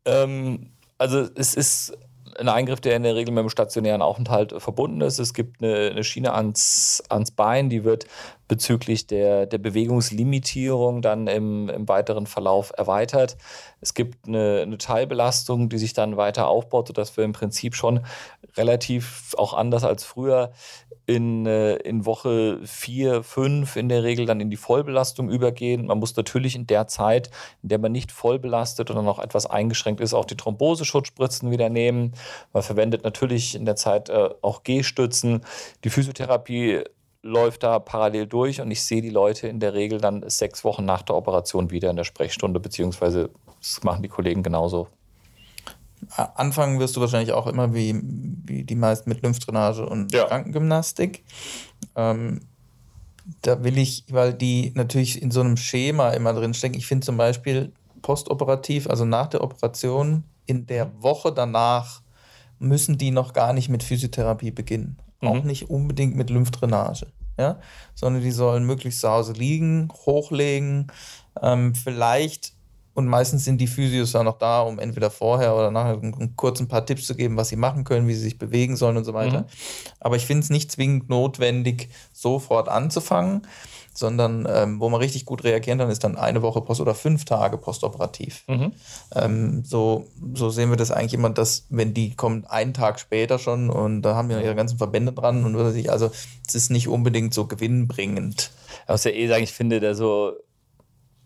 [0.05, 1.97] Ähm, also es ist
[2.39, 5.19] ein Eingriff, der in der Regel mit einem stationären Aufenthalt verbunden ist.
[5.19, 8.07] Es gibt eine, eine Schiene ans, ans Bein, die wird
[8.53, 13.39] bezüglich der, der Bewegungslimitierung dann im, im weiteren Verlauf erweitert.
[13.81, 18.05] Es gibt eine, eine Teilbelastung, die sich dann weiter aufbaut, sodass wir im Prinzip schon
[18.55, 20.53] relativ auch anders als früher
[21.07, 25.87] in, äh, in Woche vier, fünf in der Regel dann in die Vollbelastung übergehen.
[25.87, 27.31] Man muss natürlich in der Zeit,
[27.63, 31.71] in der man nicht voll belastet oder noch etwas eingeschränkt ist, auch die Thromboseschutzspritzen wieder
[31.71, 32.13] nehmen.
[32.53, 35.41] Man verwendet natürlich in der Zeit äh, auch G-Stützen.
[35.85, 36.85] Die Physiotherapie
[37.23, 40.85] läuft da parallel durch und ich sehe die Leute in der Regel dann sechs Wochen
[40.85, 43.31] nach der Operation wieder in der Sprechstunde, beziehungsweise
[43.61, 44.89] das machen die Kollegen genauso.
[46.17, 47.95] Anfangen wirst du wahrscheinlich auch immer wie,
[48.45, 50.25] wie die meisten mit Lymphdrainage und ja.
[50.25, 51.23] Krankengymnastik.
[51.95, 52.41] Ähm,
[53.43, 56.77] da will ich, weil die natürlich in so einem Schema immer drinstecken.
[56.77, 62.03] Ich finde zum Beispiel postoperativ, also nach der Operation, in der Woche danach
[62.59, 64.99] müssen die noch gar nicht mit Physiotherapie beginnen.
[65.23, 65.29] Mhm.
[65.29, 67.07] auch nicht unbedingt mit Lymphdrainage,
[67.39, 67.59] ja,
[67.95, 70.89] sondern die sollen möglichst zu Hause liegen, hochlegen,
[71.41, 72.53] ähm, vielleicht
[72.95, 75.99] und meistens sind die Physios ja noch da, um entweder vorher oder nachher
[76.37, 78.99] kurz ein paar Tipps zu geben, was sie machen können, wie sie sich bewegen sollen
[78.99, 79.41] und so weiter.
[79.41, 79.47] Mhm.
[80.01, 83.43] Aber ich finde es nicht zwingend notwendig, sofort anzufangen,
[83.95, 87.25] sondern ähm, wo man richtig gut reagieren kann, ist dann eine Woche post oder fünf
[87.25, 88.45] Tage postoperativ.
[88.49, 88.73] Mhm.
[89.15, 93.39] Ähm, so, so sehen wir das eigentlich immer, dass wenn die kommen einen Tag später
[93.39, 96.11] schon und da haben ja ihre ganzen Verbände dran und was ich, also
[96.47, 98.51] es ist nicht unbedingt so gewinnbringend.
[98.87, 100.33] Was ja eh sagen, ich finde, der so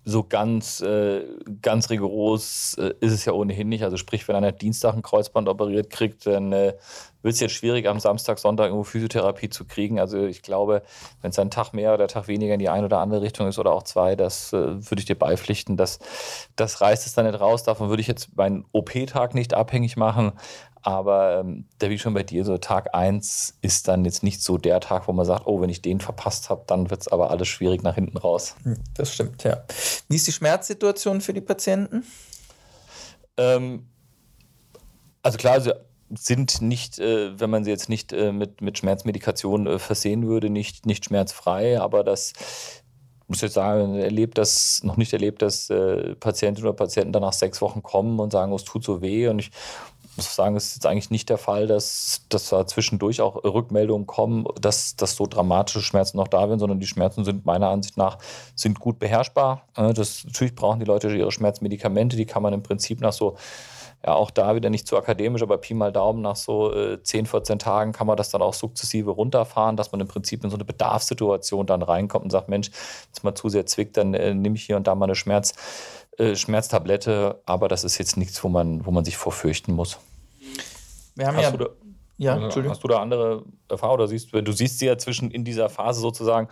[0.09, 1.25] so ganz, äh,
[1.61, 3.83] ganz rigoros äh, ist es ja ohnehin nicht.
[3.83, 6.75] Also sprich, wenn einer Dienstag ein Kreuzband operiert kriegt, dann äh,
[7.23, 9.99] wird es jetzt schwierig, am Samstag, Sonntag irgendwo Physiotherapie zu kriegen.
[9.99, 10.83] Also ich glaube,
[11.23, 13.59] wenn es ein Tag mehr oder Tag weniger in die eine oder andere Richtung ist
[13.59, 15.77] oder auch zwei, das äh, würde ich dir beipflichten.
[15.77, 15.99] Das,
[16.55, 17.65] das reißt es dann nicht raus.
[17.65, 20.35] Davon würde ich jetzt meinen OP-Tag nicht abhängig machen.
[20.87, 24.57] Aber ähm, da wie schon bei dir, so Tag 1 ist dann jetzt nicht so
[24.57, 27.33] der Tag, wo man sagt, oh, wenn ich den verpasst habe, dann wird es aber
[27.33, 28.55] alles schwierig nach hinten raus.
[28.63, 29.65] Hm, das stimmt, ja.
[30.09, 32.05] Wie ist die Schmerzsituation für die Patienten?
[33.37, 33.89] Ähm,
[35.25, 35.75] also klar, sie
[36.15, 40.51] sind nicht, äh, wenn man sie jetzt nicht äh, mit, mit Schmerzmedikation äh, versehen würde,
[40.51, 42.33] nicht, nicht schmerzfrei, aber das
[43.29, 47.33] muss jetzt sagen, erlebt das, noch nicht erlebt, dass äh, Patientinnen oder Patienten dann nach
[47.33, 49.29] sechs Wochen kommen und sagen, oh, es tut so weh.
[49.29, 49.51] Und ich
[50.17, 54.07] muss sagen, es ist jetzt eigentlich nicht der Fall, dass, dass da zwischendurch auch Rückmeldungen
[54.07, 57.97] kommen, dass, dass so dramatische Schmerzen noch da sind, sondern die Schmerzen sind meiner Ansicht
[57.97, 58.19] nach
[58.55, 59.63] sind gut beherrschbar.
[59.75, 63.37] Das, natürlich brauchen die Leute ihre Schmerzmedikamente, die kann man im Prinzip nach so
[64.05, 67.27] ja, auch da wieder nicht zu akademisch, aber Pi mal Daumen, nach so äh, 10,
[67.27, 70.57] 14 Tagen kann man das dann auch sukzessive runterfahren, dass man im Prinzip in so
[70.57, 74.35] eine Bedarfssituation dann reinkommt und sagt, Mensch, wenn es mal zu sehr zwickt, dann äh,
[74.35, 75.55] nehme ich hier und da mal eine Schmerz,
[76.06, 79.99] äh, Schmerztablette, aber das ist jetzt nichts, wo man, wo man sich vorfürchten muss.
[81.15, 81.51] Wir haben hast ja.
[81.51, 81.71] Du da,
[82.19, 82.75] ja, Entschuldigung.
[82.75, 86.01] Hast du da andere Erfahrungen oder siehst du, siehst sie ja zwischen in dieser Phase
[86.01, 86.49] sozusagen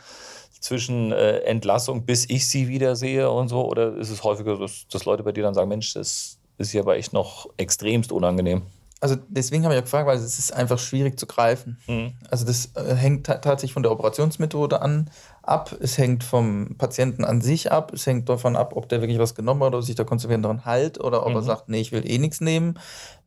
[0.61, 3.67] zwischen äh, Entlassung, bis ich sie wieder sehe und so?
[3.67, 6.81] Oder ist es häufiger, dass, dass Leute bei dir dann sagen, Mensch, das ist hier
[6.81, 8.63] aber echt noch extremst unangenehm?
[9.01, 11.79] Also deswegen habe ich ja gefragt, weil es ist einfach schwierig zu greifen.
[11.87, 12.13] Mhm.
[12.31, 15.11] Also das äh, hängt tatsächlich von der Operationsmethode an
[15.49, 19.19] ab, es hängt vom Patienten an sich ab, es hängt davon ab, ob der wirklich
[19.19, 21.37] was genommen hat oder sich da konsequent daran hält oder ob mhm.
[21.37, 22.79] er sagt, nee, ich will eh nichts nehmen.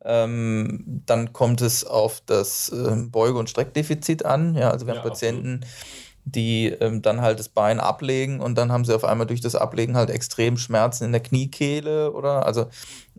[0.04, 4.54] Ähm, dann kommt es auf das äh, Beuge- und Streckdefizit an.
[4.54, 8.56] Ja, also wir ja, haben Patienten, absolut die ähm, dann halt das Bein ablegen und
[8.56, 12.46] dann haben sie auf einmal durch das Ablegen halt extrem Schmerzen in der Kniekehle oder
[12.46, 12.66] also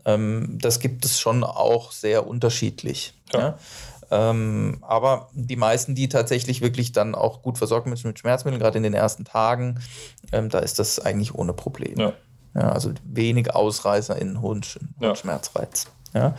[0.05, 3.13] ähm, das gibt es schon auch sehr unterschiedlich.
[3.33, 3.39] Ja.
[3.39, 3.57] ja?
[4.11, 8.77] Ähm, aber die meisten, die tatsächlich wirklich dann auch gut versorgt sind mit Schmerzmitteln, gerade
[8.77, 9.79] in den ersten Tagen,
[10.31, 12.13] ähm, da ist das eigentlich ohne Probleme.
[12.55, 12.61] Ja.
[12.61, 15.15] ja also wenig Ausreißer in hohen, hohen ja.
[15.15, 15.87] Schmerzreiz.
[16.13, 16.35] Ja?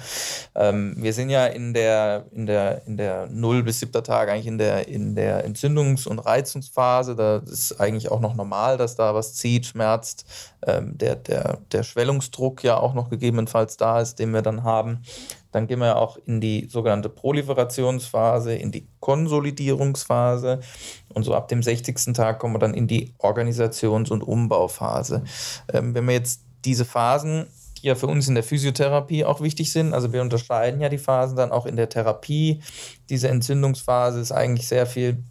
[0.54, 4.02] Ähm, wir sind ja in der, in der, in der 0 bis 7.
[4.02, 7.14] Tag eigentlich in der, in der Entzündungs- und Reizungsphase.
[7.14, 10.24] Da ist eigentlich auch noch normal, dass da was zieht, schmerzt.
[10.66, 15.02] Ähm, der, der, der Schwellungsdruck ja auch noch gegebenenfalls da ist, den wir dann haben.
[15.52, 20.60] Dann gehen wir auch in die sogenannte Proliferationsphase, in die Konsolidierungsphase.
[21.12, 22.14] Und so ab dem 60.
[22.14, 25.24] Tag kommen wir dann in die Organisations- und Umbauphase.
[25.72, 27.46] Ähm, wenn wir jetzt diese Phasen
[27.82, 29.94] die ja für uns in der Physiotherapie auch wichtig sind.
[29.94, 32.60] Also wir unterscheiden ja die Phasen dann auch in der Therapie.
[33.08, 35.22] Diese Entzündungsphase ist eigentlich sehr viel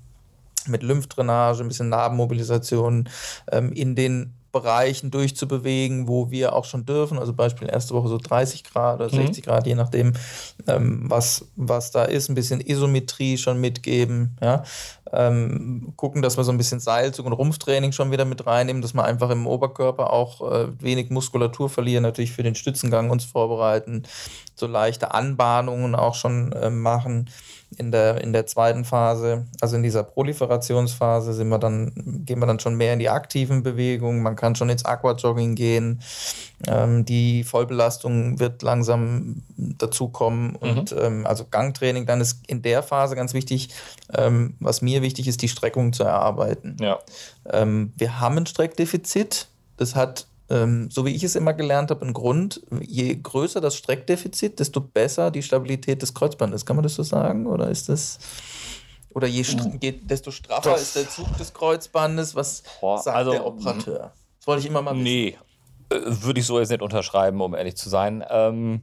[0.67, 3.09] mit Lymphdrainage, ein bisschen Narbenmobilisation
[3.51, 7.19] ähm, in den Bereichen durchzubewegen, wo wir auch schon dürfen.
[7.19, 9.49] Also Beispiel erste Woche so 30 Grad oder 60 mhm.
[9.49, 10.13] Grad, je nachdem,
[10.67, 12.29] ähm, was, was da ist.
[12.29, 14.37] Ein bisschen Isometrie schon mitgeben.
[14.41, 14.63] Ja?
[15.11, 18.93] Ähm, gucken, dass wir so ein bisschen Seilzug und Rumpftraining schon wieder mit reinnehmen, dass
[18.93, 24.03] wir einfach im Oberkörper auch äh, wenig Muskulatur verlieren, natürlich für den Stützengang uns vorbereiten,
[24.55, 27.29] so leichte Anbahnungen auch schon äh, machen
[27.77, 31.93] in der, in der zweiten Phase, also in dieser Proliferationsphase, sind wir dann,
[32.25, 34.23] gehen wir dann schon mehr in die aktiven Bewegungen.
[34.23, 36.01] Man kann schon ins Aquajogging gehen.
[36.67, 40.57] Ähm, die Vollbelastung wird langsam dazukommen.
[40.61, 40.69] Mhm.
[40.69, 43.69] Und ähm, also Gangtraining, dann ist in der Phase ganz wichtig,
[44.13, 46.75] ähm, was mir wichtig ist, die Streckung zu erarbeiten.
[46.81, 46.99] Ja.
[47.49, 49.47] Ähm, wir haben ein Streckdefizit.
[49.77, 52.61] Das hat ähm, so wie ich es immer gelernt habe, ein Grund.
[52.81, 56.65] Je größer das Streckdefizit, desto besser die Stabilität des Kreuzbandes.
[56.65, 57.45] Kann man das so sagen?
[57.47, 58.19] Oder ist das.
[59.11, 59.43] Oder je,
[59.81, 62.35] je desto straffer das ist der Zug des Kreuzbandes?
[62.35, 64.13] Was boah, sagt also, der Operateur?
[64.37, 65.03] Das wollte ich immer mal wissen.
[65.03, 65.37] Nee,
[65.89, 68.23] äh, würde ich so jetzt nicht unterschreiben, um ehrlich zu sein.
[68.29, 68.81] Ähm,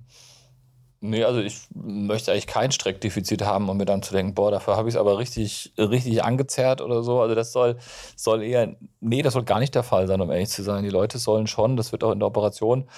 [1.01, 4.77] Nee, also ich möchte eigentlich kein Streckdefizit haben, um mir dann zu denken, boah, dafür
[4.77, 7.21] habe ich es aber richtig, richtig angezerrt oder so.
[7.21, 7.77] Also das soll,
[8.17, 10.85] soll eher, nee, das soll gar nicht der Fall sein, um ehrlich zu sein.
[10.85, 12.89] Die Leute sollen schon, das wird auch in der Operation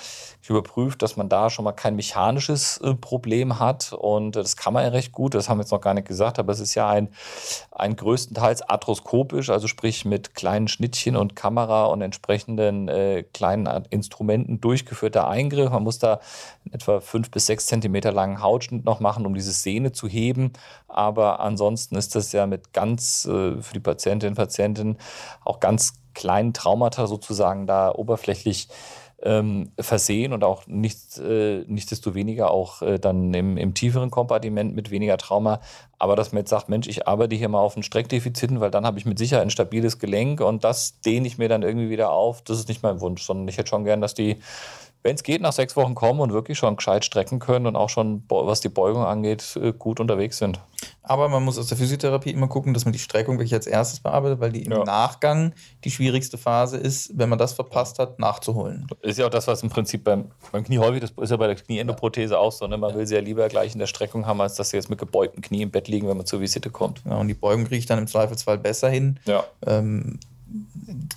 [0.48, 3.92] überprüft, dass man da schon mal kein mechanisches äh, Problem hat.
[3.92, 6.06] Und äh, das kann man ja recht gut, das haben wir jetzt noch gar nicht
[6.06, 7.08] gesagt, aber es ist ja ein,
[7.72, 14.60] ein größtenteils arthroskopisch, also sprich mit kleinen Schnittchen und Kamera und entsprechenden äh, kleinen Instrumenten
[14.60, 15.70] durchgeführter Eingriff.
[15.70, 16.20] Man muss da
[16.70, 20.52] etwa fünf bis sechs Zentimeter Zentimeter langen Hautschnitt noch machen, um diese Sehne zu heben.
[20.88, 24.98] Aber ansonsten ist das ja mit ganz, äh, für die Patientinnen und Patienten
[25.44, 28.68] auch ganz kleinen Traumata sozusagen da oberflächlich
[29.22, 34.90] ähm, versehen und auch nicht, äh, nichtsdestoweniger auch äh, dann im, im, tieferen Kompartiment mit
[34.90, 35.60] weniger Trauma.
[35.98, 38.86] Aber dass man jetzt sagt, Mensch, ich arbeite hier mal auf ein Streckdefiziten, weil dann
[38.86, 42.12] habe ich mit Sicherheit ein stabiles Gelenk und das dehne ich mir dann irgendwie wieder
[42.12, 42.42] auf.
[42.42, 44.36] Das ist nicht mein Wunsch, sondern ich hätte schon gern, dass die
[45.02, 47.88] wenn es geht, nach sechs Wochen kommen und wirklich schon gescheit strecken können und auch
[47.88, 50.60] schon, was die Beugung angeht, äh, gut unterwegs sind.
[51.02, 54.00] Aber man muss aus der Physiotherapie immer gucken, dass man die Streckung wirklich als erstes
[54.00, 54.84] bearbeitet, weil die im ja.
[54.84, 58.86] Nachgang die schwierigste Phase ist, wenn man das verpasst hat, nachzuholen.
[59.00, 61.46] Ist ja auch das, was im Prinzip beim, beim Knie häufig, das ist ja bei
[61.46, 62.40] der Knieendoprothese ja.
[62.40, 62.66] auch so.
[62.66, 62.76] Ne?
[62.76, 62.96] Man ja.
[62.96, 65.40] will sie ja lieber gleich in der Streckung haben, als dass sie jetzt mit gebeugtem
[65.40, 67.02] Knie im Bett liegen, wenn man zur Visite kommt.
[67.06, 69.18] Ja, und die Beugung kriege ich dann im Zweifelsfall besser hin.
[69.24, 69.44] Ja.
[69.66, 70.20] Ähm,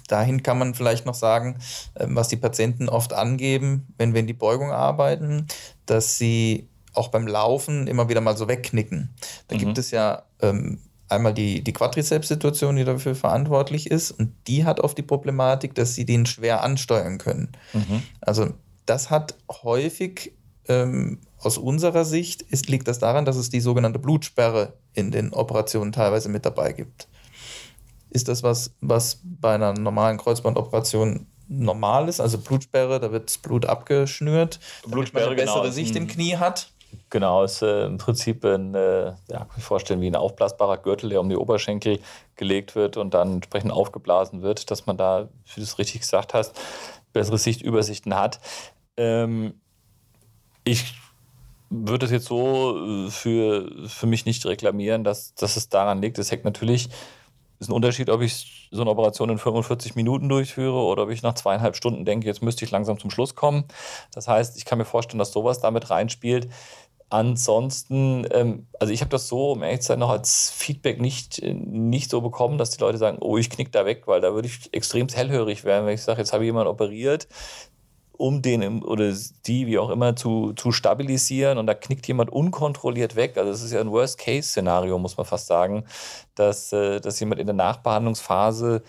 [0.07, 1.57] dahin kann man vielleicht noch sagen,
[1.99, 5.47] ähm, was die Patienten oft angeben, wenn wir in die Beugung arbeiten,
[5.85, 9.09] dass sie auch beim Laufen immer wieder mal so wegknicken.
[9.47, 9.59] Da mhm.
[9.59, 14.79] gibt es ja ähm, einmal die, die Quadrizeps-Situation, die dafür verantwortlich ist, und die hat
[14.79, 17.51] oft die Problematik, dass sie den schwer ansteuern können.
[17.73, 18.03] Mhm.
[18.19, 18.53] Also
[18.85, 20.33] das hat häufig
[20.67, 25.33] ähm, aus unserer Sicht ist, liegt das daran, dass es die sogenannte Blutsperre in den
[25.33, 27.07] Operationen teilweise mit dabei gibt
[28.11, 33.37] ist das was, was bei einer normalen Kreuzbandoperation normal ist, also Blutsperre, da wird das
[33.37, 36.71] Blut abgeschnürt, Blutsperre, damit man eine bessere genau, Sicht im Knie hat.
[37.09, 41.09] Genau, ist äh, im Prinzip ein, äh, ja, kann ich vorstellen, wie ein aufblasbarer Gürtel,
[41.09, 41.99] der um die Oberschenkel
[42.35, 46.33] gelegt wird und dann entsprechend aufgeblasen wird, dass man da, wie du es richtig gesagt
[46.33, 46.59] hast,
[47.13, 48.39] bessere Sichtübersichten hat.
[48.97, 49.53] Ähm,
[50.63, 50.95] ich
[51.69, 56.19] würde es jetzt so äh, für, für mich nicht reklamieren, dass, dass es daran liegt.
[56.19, 56.89] Es hängt natürlich
[57.61, 61.21] ist ein Unterschied, ob ich so eine Operation in 45 Minuten durchführe oder ob ich
[61.21, 63.65] nach zweieinhalb Stunden denke, jetzt müsste ich langsam zum Schluss kommen.
[64.13, 66.49] Das heißt, ich kann mir vorstellen, dass sowas damit reinspielt.
[67.09, 71.41] Ansonsten, ähm, also ich habe das so, um ehrlich zu sein, noch als Feedback nicht,
[71.43, 74.47] nicht so bekommen, dass die Leute sagen, oh, ich knick da weg, weil da würde
[74.47, 77.27] ich extrem hellhörig werden, wenn ich sage, jetzt habe ich jemanden operiert,
[78.21, 79.11] um den oder
[79.47, 81.57] die, wie auch immer, zu, zu stabilisieren.
[81.57, 83.35] Und da knickt jemand unkontrolliert weg.
[83.35, 85.85] Also das ist ja ein Worst-Case-Szenario, muss man fast sagen,
[86.35, 88.83] dass, äh, dass jemand in der Nachbehandlungsphase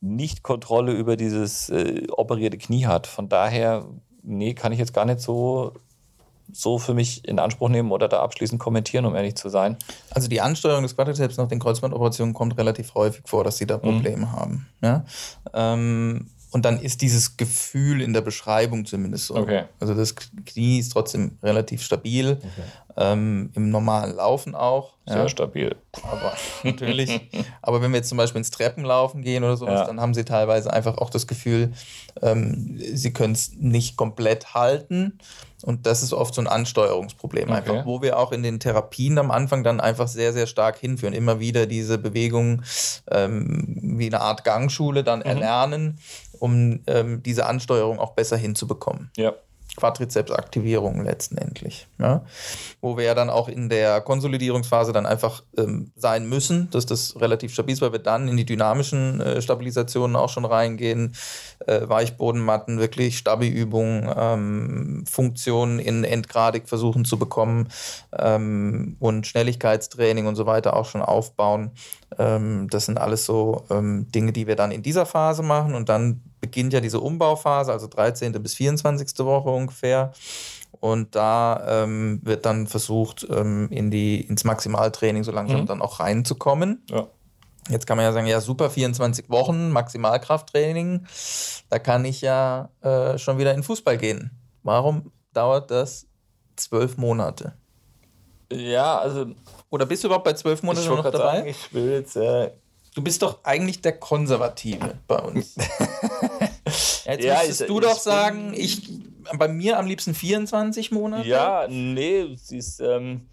[0.00, 3.06] nicht Kontrolle über dieses äh, operierte Knie hat.
[3.06, 3.86] Von daher,
[4.22, 5.72] nee, kann ich jetzt gar nicht so
[6.52, 9.76] so für mich in Anspruch nehmen oder da abschließend kommentieren, um ehrlich zu sein.
[10.10, 13.78] Also die Ansteuerung des Quadrizeps nach den Kreuzbandoperationen kommt relativ häufig vor, dass sie da
[13.78, 13.82] mhm.
[13.82, 14.32] Probleme mhm.
[14.32, 14.68] haben.
[14.80, 15.04] Ja?
[15.52, 19.36] Ähm, und dann ist dieses Gefühl in der Beschreibung zumindest so.
[19.36, 19.64] Okay.
[19.78, 22.38] Also das Knie ist trotzdem relativ stabil.
[22.38, 22.48] Okay.
[22.98, 24.94] Ähm, Im normalen Laufen auch.
[25.06, 25.28] Sehr ja.
[25.28, 25.76] stabil.
[26.02, 26.32] Aber
[26.62, 27.20] natürlich.
[27.62, 29.86] aber wenn wir jetzt zum Beispiel ins Treppenlaufen gehen oder sowas, ja.
[29.86, 31.72] dann haben sie teilweise einfach auch das Gefühl,
[32.22, 35.18] ähm, sie können es nicht komplett halten.
[35.62, 37.58] Und das ist oft so ein Ansteuerungsproblem, okay.
[37.58, 41.14] einfach, wo wir auch in den Therapien am Anfang dann einfach sehr, sehr stark hinführen.
[41.14, 42.64] Immer wieder diese Bewegungen
[43.10, 45.26] ähm, wie eine Art Gangschule dann mhm.
[45.26, 45.98] erlernen,
[46.38, 49.10] um ähm, diese Ansteuerung auch besser hinzubekommen.
[49.16, 49.34] Ja.
[49.76, 51.86] Quadrizepsaktivierung letztendlich.
[51.98, 52.24] Ja?
[52.80, 57.20] Wo wir ja dann auch in der Konsolidierungsphase dann einfach ähm, sein müssen, dass das
[57.20, 61.14] relativ stabil ist, weil wir dann in die dynamischen äh, Stabilisationen auch schon reingehen,
[61.66, 67.68] äh, Weichbodenmatten, wirklich Stabi-Übungen, ähm, Funktionen in endgradig versuchen zu bekommen
[68.18, 71.72] ähm, und Schnelligkeitstraining und so weiter auch schon aufbauen.
[72.18, 75.88] Ähm, das sind alles so ähm, Dinge, die wir dann in dieser Phase machen und
[75.88, 78.32] dann beginnt ja diese Umbauphase, also 13.
[78.42, 79.18] bis 24.
[79.18, 80.12] Woche ungefähr.
[80.80, 85.66] Und da ähm, wird dann versucht, ähm, in die, ins Maximaltraining so langsam mhm.
[85.66, 86.82] dann auch reinzukommen.
[86.90, 87.06] Ja.
[87.68, 91.06] Jetzt kann man ja sagen, ja super, 24 Wochen Maximalkrafttraining,
[91.68, 94.30] da kann ich ja äh, schon wieder in Fußball gehen.
[94.62, 96.06] Warum dauert das
[96.54, 97.54] zwölf Monate?
[98.52, 99.26] Ja, also.
[99.70, 101.38] Oder bist du überhaupt bei zwölf Monaten noch dabei?
[101.38, 102.16] Sagen, ich will jetzt.
[102.16, 102.50] Äh
[102.96, 105.54] du bist doch eigentlich der Konservative bei uns.
[107.04, 109.00] Jetzt ja, müsstest ich, du doch sagen, ich
[109.38, 111.28] bei mir am liebsten 24 Monate.
[111.28, 113.28] Ja, nee, siehst, ähm,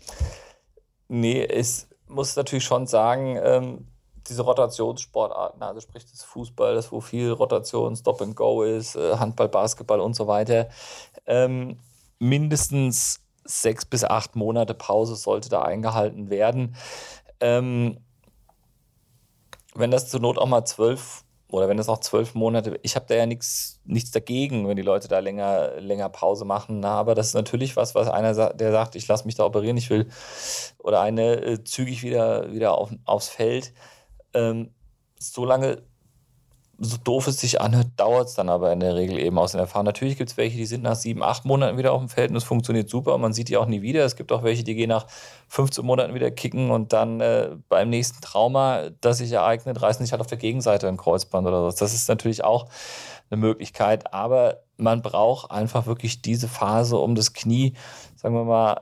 [1.08, 3.88] nee, es muss natürlich schon sagen, ähm,
[4.28, 9.16] diese Rotationssportarten, also sprich das Fußball, das wo viel Rotation, Stop and Go ist, äh,
[9.16, 10.70] Handball, Basketball und so weiter,
[11.26, 11.80] ähm,
[12.20, 16.76] mindestens sechs bis acht Monate Pause sollte da eingehalten werden.
[17.39, 18.00] Ähm,
[19.76, 23.06] wenn das zur Not auch mal zwölf oder wenn das auch zwölf Monate, ich habe
[23.08, 23.80] da ja nichts
[24.12, 26.80] dagegen, wenn die Leute da länger, länger Pause machen.
[26.80, 29.78] Na, aber das ist natürlich was, was einer, der sagt, ich lasse mich da operieren,
[29.78, 30.10] ich will,
[30.80, 33.74] oder eine äh, zügig wieder, wieder auf, aufs Feld.
[34.34, 34.74] Ähm,
[35.20, 35.84] so lange
[36.84, 39.59] so doof es sich anhört, dauert es dann aber in der Regel eben aus den
[39.59, 39.88] Erfahrungen.
[39.88, 42.38] Natürlich gibt es welche, die sind nach sieben, acht Monaten wieder auf dem Feld und
[42.38, 44.05] es funktioniert super und man sieht die auch nie wieder.
[44.05, 45.07] Es gibt auch welche, die gehen nach
[45.47, 50.11] 15 Monaten wieder kicken und dann äh, beim nächsten Trauma, das sich ereignet, reißen sich
[50.11, 51.77] halt auf der Gegenseite ein Kreuzband oder so.
[51.77, 52.67] Das ist natürlich auch
[53.29, 57.73] eine Möglichkeit, aber man braucht einfach wirklich diese Phase, um das Knie,
[58.15, 58.81] sagen wir mal,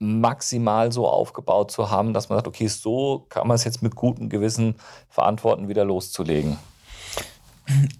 [0.00, 3.94] maximal so aufgebaut zu haben, dass man sagt, okay, so kann man es jetzt mit
[3.94, 4.76] gutem Gewissen
[5.08, 6.58] verantworten, wieder loszulegen.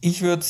[0.01, 0.45] Ich würde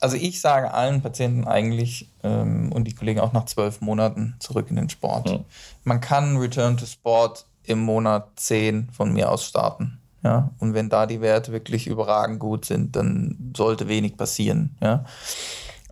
[0.00, 4.66] also ich sage allen Patienten eigentlich ähm, und die Kollegen auch nach zwölf Monaten zurück
[4.68, 5.30] in den Sport.
[5.30, 5.44] Mhm.
[5.84, 9.98] Man kann Return to Sport im Monat 10 von mir aus starten.
[10.22, 10.50] Ja?
[10.58, 14.76] Und wenn da die Werte wirklich überragend gut sind, dann sollte wenig passieren.
[14.80, 15.04] Ja?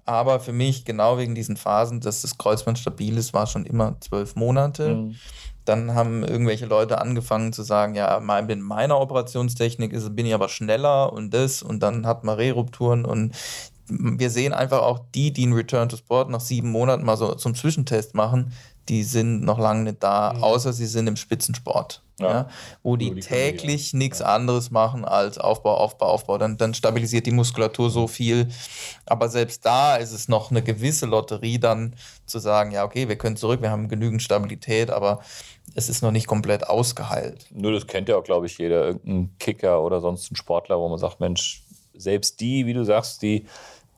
[0.05, 3.97] Aber für mich, genau wegen diesen Phasen, dass das Kreuzband stabil ist, war schon immer
[4.01, 4.97] zwölf Monate.
[4.97, 5.16] Mhm.
[5.65, 10.49] Dann haben irgendwelche Leute angefangen zu sagen, ja, in meiner Operationstechnik ist, bin ich aber
[10.49, 13.35] schneller und das und dann hat man Rerupturen und
[13.89, 17.35] wir sehen einfach auch die, die einen Return to Sport nach sieben Monaten mal so
[17.35, 18.53] zum Zwischentest machen,
[18.89, 20.43] die sind noch lange nicht da, mhm.
[20.43, 22.03] außer sie sind im Spitzensport.
[22.21, 22.29] Ja.
[22.29, 22.49] ja
[22.85, 24.27] wo die, die täglich nichts ja.
[24.27, 26.39] anderes machen als Aufbau, Aufbau, Aufbau.
[26.39, 28.49] Dann, dann stabilisiert die Muskulatur so viel.
[29.07, 31.97] Aber selbst da ist es noch eine gewisse Lotterie, dann
[32.27, 35.21] zu sagen, ja, okay, wir können zurück, wir haben genügend Stabilität, aber
[35.75, 37.47] es ist noch nicht komplett ausgeheilt.
[37.51, 40.89] Nur das kennt ja auch, glaube ich, jeder, irgendein Kicker oder sonst ein Sportler, wo
[40.89, 41.62] man sagt, Mensch,
[41.95, 43.47] selbst die, wie du sagst, die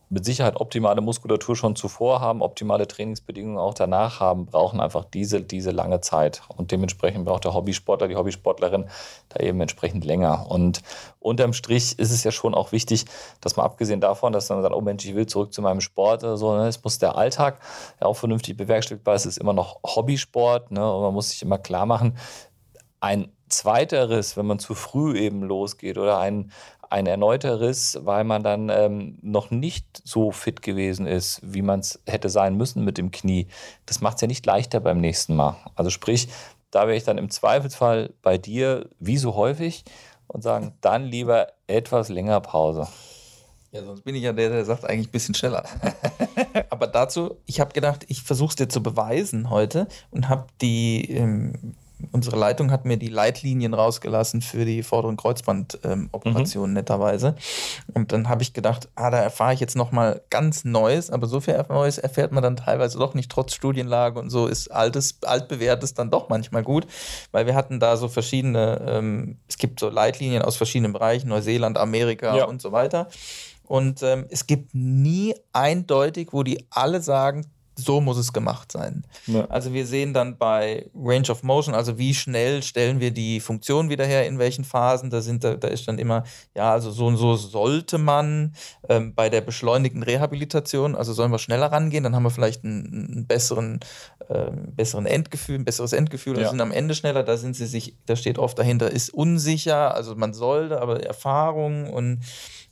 [0.09, 5.43] mit Sicherheit optimale Muskulatur schon zuvor haben, optimale Trainingsbedingungen auch danach haben, brauchen einfach diese,
[5.43, 6.43] diese lange Zeit.
[6.57, 8.87] Und dementsprechend braucht der Hobbysportler, die Hobbysportlerin
[9.31, 10.47] da eben entsprechend länger.
[10.49, 10.83] Und
[11.19, 13.05] unterm Strich ist es ja schon auch wichtig,
[13.41, 16.23] dass man abgesehen davon, dass man sagt, oh Mensch, ich will zurück zu meinem Sport
[16.23, 17.59] oder so, ne, es muss der Alltag
[18.01, 19.15] ja auch vernünftig bewerkstelligbar.
[19.15, 22.17] Es ist immer noch Hobbysport ne, und man muss sich immer klar machen,
[23.01, 26.51] ein zweiteres, wenn man zu früh eben losgeht oder ein,
[26.91, 31.81] ein erneuter Riss, weil man dann ähm, noch nicht so fit gewesen ist, wie man
[31.81, 33.49] es hätte sein müssen mit dem Knie.
[33.87, 35.57] Das macht es ja nicht leichter beim nächsten Mal.
[35.75, 36.29] Also sprich,
[36.71, 39.85] da wäre ich dann im Zweifelsfall bei dir, wie so häufig,
[40.29, 42.89] und sagen, dann lieber etwas länger Pause.
[43.73, 45.65] Ja, sonst bin ich ja der, der sagt eigentlich ein bisschen schneller.
[46.71, 51.11] Aber dazu, ich habe gedacht, ich versuche es dir zu beweisen heute und habe die
[51.11, 51.77] ähm,
[52.13, 56.75] unsere Leitung hat mir die Leitlinien rausgelassen für die vorderen Kreuzbandoperationen, ähm, mhm.
[56.75, 57.35] netterweise.
[57.95, 61.41] Und dann habe ich gedacht, ah, da erfahre ich jetzt nochmal ganz Neues, aber so
[61.41, 65.95] viel Neues erfährt man dann teilweise doch nicht, trotz Studienlage und so ist altes, altbewährtes
[65.95, 66.87] dann doch manchmal gut,
[67.33, 71.79] weil wir hatten da so verschiedene, ähm, es gibt so Leitlinien aus verschiedenen Bereichen, Neuseeland,
[71.79, 72.45] Amerika ja.
[72.45, 73.09] und so weiter.
[73.65, 77.47] Und ähm, es gibt nie eindeutig, wo die alle sagen,
[77.79, 79.05] so muss es gemacht sein.
[79.27, 79.45] Ja.
[79.47, 83.91] Also wir sehen dann bei Range of Motion, also wie schnell stellen wir die Funktion
[83.91, 86.25] wieder her, in welchen Phasen, da, sind, da, da ist dann immer,
[86.55, 88.55] ja, also so und so sollte man
[88.89, 93.11] ähm, bei der beschleunigten Rehabilitation, also sollen wir schneller rangehen, dann haben wir vielleicht einen,
[93.13, 93.81] einen besseren,
[94.29, 96.49] äh, besseren Endgefühl, ein besseres Endgefühl, ja.
[96.49, 100.17] sind am Ende schneller, da sind sie sich, da steht oft dahinter, ist unsicher, also
[100.17, 102.21] man sollte, aber Erfahrung und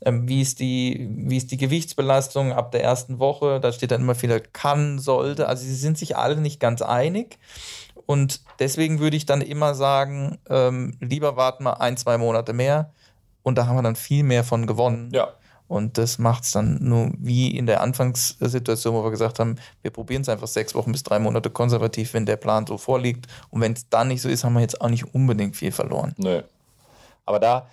[0.07, 3.61] wie, ist die, wie ist die Gewichtsbelastung ab der ersten Woche?
[3.61, 5.49] Da steht dann immer viel kann, sollte.
[5.49, 7.39] Also sie sind sich alle nicht ganz einig.
[8.07, 12.93] Und deswegen würde ich dann immer sagen, ähm, lieber warten wir ein, zwei Monate mehr
[13.43, 15.11] und da haben wir dann viel mehr von gewonnen.
[15.13, 15.29] Ja.
[15.67, 19.91] Und das macht es dann nur wie in der Anfangssituation, wo wir gesagt haben, wir
[19.91, 23.27] probieren es einfach sechs Wochen bis drei Monate konservativ, wenn der Plan so vorliegt.
[23.49, 26.15] Und wenn es dann nicht so ist, haben wir jetzt auch nicht unbedingt viel verloren.
[26.19, 26.43] Nö.
[27.25, 27.67] Aber da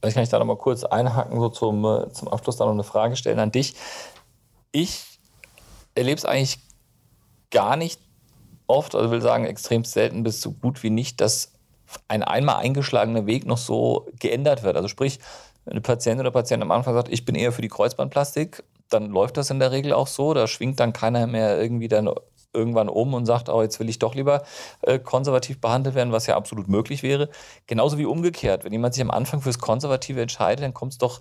[0.00, 2.72] Vielleicht kann ich da noch mal kurz einhaken, so zum, äh, zum Abschluss da noch
[2.72, 3.74] eine Frage stellen an dich.
[4.70, 5.18] Ich
[5.94, 6.58] erlebe es eigentlich
[7.50, 8.00] gar nicht
[8.66, 11.52] oft, also will sagen extrem selten bis so gut wie nicht, dass
[12.06, 14.76] ein einmal eingeschlagener Weg noch so geändert wird.
[14.76, 15.18] Also sprich,
[15.64, 19.10] wenn eine Patientin oder Patient am Anfang sagt, ich bin eher für die Kreuzbandplastik, dann
[19.10, 20.34] läuft das in der Regel auch so.
[20.34, 22.10] Da schwingt dann keiner mehr irgendwie dann
[22.58, 24.42] irgendwann um und sagt, oh, jetzt will ich doch lieber
[24.82, 27.30] äh, konservativ behandelt werden, was ja absolut möglich wäre.
[27.66, 28.64] Genauso wie umgekehrt.
[28.64, 31.20] Wenn jemand sich am Anfang fürs Konservative entscheidet, dann kommt es doch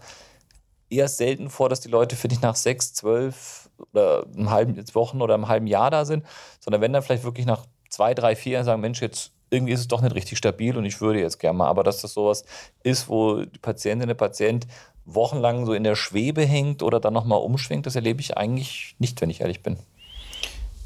[0.90, 5.22] eher selten vor, dass die Leute für dich nach sechs, zwölf oder einem halben Wochen
[5.22, 6.26] oder einem halben Jahr da sind,
[6.60, 9.80] sondern wenn dann vielleicht wirklich nach zwei, drei, vier Jahren sagen, Mensch, jetzt irgendwie ist
[9.82, 11.68] es doch nicht richtig stabil und ich würde jetzt gerne mal.
[11.68, 12.44] Aber dass das sowas
[12.84, 14.68] ist, wo die Patientin, der Patient
[15.06, 19.22] wochenlang so in der Schwebe hängt oder dann nochmal umschwingt, das erlebe ich eigentlich nicht,
[19.22, 19.78] wenn ich ehrlich bin.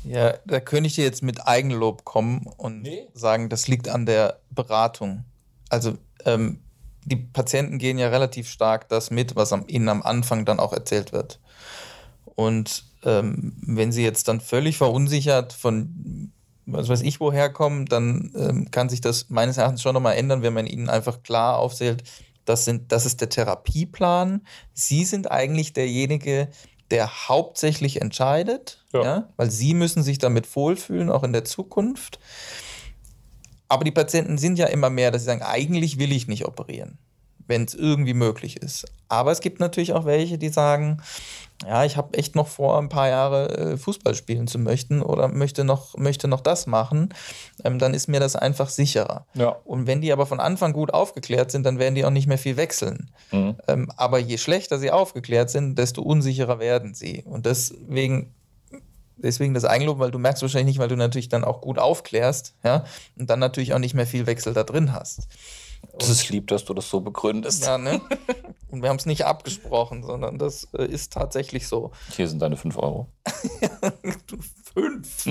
[0.04, 3.08] Ja, da könnte ich dir jetzt mit Eigenlob kommen und nee.
[3.14, 5.26] sagen, das liegt an der Beratung.
[5.70, 6.60] Also ähm,
[7.06, 10.74] die Patienten gehen ja relativ stark das mit, was am, ihnen am Anfang dann auch
[10.74, 11.40] erzählt wird.
[12.36, 16.32] Und ähm, wenn sie jetzt dann völlig verunsichert von
[16.66, 20.42] was weiß ich woher kommen, dann ähm, kann sich das meines Erachtens schon nochmal ändern,
[20.42, 22.04] wenn man ihnen einfach klar aufzählt,
[22.46, 24.46] das, sind, das ist der Therapieplan.
[24.74, 26.50] Sie sind eigentlich derjenige, der
[27.00, 29.04] hauptsächlich entscheidet, ja.
[29.04, 29.30] ja.
[29.38, 32.20] weil sie müssen sich damit wohlfühlen, auch in der Zukunft.
[33.68, 36.98] Aber die Patienten sind ja immer mehr, dass sie sagen, eigentlich will ich nicht operieren,
[37.52, 38.86] wenn es irgendwie möglich ist.
[39.10, 41.02] Aber es gibt natürlich auch welche, die sagen,
[41.68, 45.28] ja, ich habe echt noch vor, ein paar Jahre äh, Fußball spielen zu möchten oder
[45.28, 47.14] möchte noch, möchte noch das machen,
[47.66, 49.26] ähm, dann ist mir das einfach sicherer.
[49.34, 49.58] Ja.
[49.66, 52.38] Und wenn die aber von Anfang gut aufgeklärt sind, dann werden die auch nicht mehr
[52.38, 53.12] viel wechseln.
[53.32, 53.58] Mhm.
[53.68, 57.24] Ähm, aber je schlechter sie aufgeklärt sind, desto unsicherer werden sie.
[57.26, 58.34] Und deswegen
[59.18, 62.56] deswegen das Eigenlob, weil du merkst wahrscheinlich nicht, weil du natürlich dann auch gut aufklärst,
[62.64, 62.86] ja,
[63.20, 65.28] und dann natürlich auch nicht mehr viel Wechsel da drin hast.
[65.98, 67.66] Das ist lieb, dass du das so begründest.
[67.66, 68.02] Ja, ne?
[68.70, 71.92] Und wir haben es nicht abgesprochen, sondern das äh, ist tatsächlich so.
[72.16, 73.08] Hier sind deine 5 Euro.
[74.74, 75.26] fünf.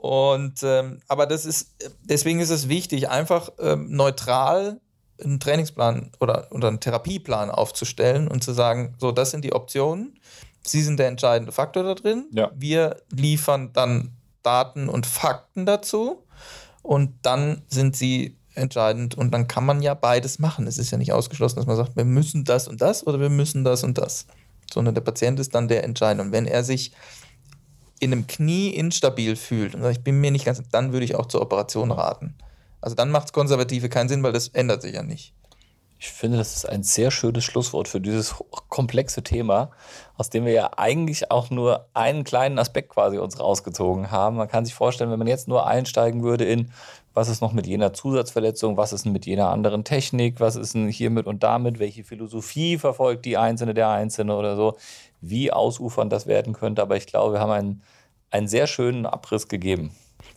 [0.00, 4.80] Und ähm, aber das ist, deswegen ist es wichtig, einfach ähm, neutral
[5.22, 10.18] einen Trainingsplan oder, oder einen Therapieplan aufzustellen und zu sagen, so, das sind die Optionen.
[10.62, 12.26] Sie sind der entscheidende Faktor da drin.
[12.32, 12.50] Ja.
[12.54, 14.12] Wir liefern dann
[14.42, 16.24] Daten und Fakten dazu
[16.82, 20.66] und dann sind sie entscheidend und dann kann man ja beides machen.
[20.66, 23.30] Es ist ja nicht ausgeschlossen, dass man sagt, wir müssen das und das oder wir
[23.30, 24.26] müssen das und das,
[24.72, 26.24] sondern der Patient ist dann der Entscheidende.
[26.24, 26.92] Und wenn er sich
[28.00, 31.14] in einem Knie instabil fühlt und sagt, ich bin mir nicht ganz, dann würde ich
[31.14, 32.34] auch zur Operation raten.
[32.80, 35.34] Also dann macht es Konservative keinen Sinn, weil das ändert sich ja nicht.
[36.02, 38.34] Ich finde, das ist ein sehr schönes Schlusswort für dieses
[38.70, 39.70] komplexe Thema,
[40.16, 44.36] aus dem wir ja eigentlich auch nur einen kleinen Aspekt quasi uns rausgezogen haben.
[44.36, 46.72] Man kann sich vorstellen, wenn man jetzt nur einsteigen würde in,
[47.14, 50.88] was ist noch mit jener Zusatzverletzung, was ist mit jener anderen Technik, was ist denn
[50.88, 54.76] hiermit und damit, welche Philosophie verfolgt die Einzelne, der Einzelne oder so,
[55.20, 56.82] wie ausufernd das werden könnte.
[56.82, 57.82] Aber ich glaube, wir haben einen,
[58.30, 59.90] einen sehr schönen Abriss gegeben.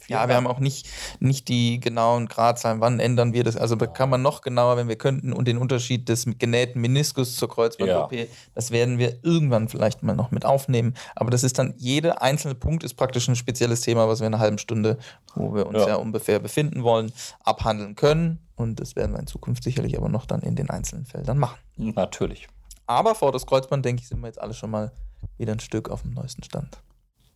[0.08, 0.88] Ja, wir haben auch nicht,
[1.20, 3.58] nicht die genauen Gradzahlen, wann ändern wir das.
[3.58, 7.36] Also da kann man noch genauer, wenn wir könnten, und den Unterschied des genähten Meniskus
[7.36, 8.26] zur Kreuzband-OP, ja.
[8.56, 10.93] das werden wir irgendwann vielleicht mal noch mit aufnehmen.
[11.16, 14.34] Aber das ist dann, jeder einzelne Punkt ist praktisch ein spezielles Thema, was wir in
[14.34, 14.97] einer halben Stunde,
[15.36, 17.12] wo wir uns ja, ja ungefähr befinden wollen,
[17.43, 18.39] abhandeln können.
[18.56, 21.58] Und das werden wir in Zukunft sicherlich aber noch dann in den einzelnen Feldern machen.
[21.78, 22.47] Natürlich.
[22.86, 24.91] Aber vor das Kreuzband, denke ich, sind wir jetzt alle schon mal
[25.38, 26.78] wieder ein Stück auf dem neuesten Stand.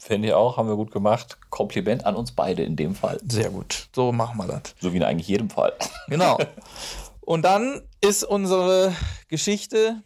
[0.07, 1.37] Finde ich auch, haben wir gut gemacht.
[1.49, 3.19] Kompliment an uns beide in dem Fall.
[3.27, 3.89] Sehr gut.
[3.93, 4.73] So machen wir das.
[4.79, 5.73] So wie in eigentlich jedem Fall.
[6.07, 6.37] Genau.
[7.19, 8.95] Und dann ist unsere
[9.27, 10.01] Geschichte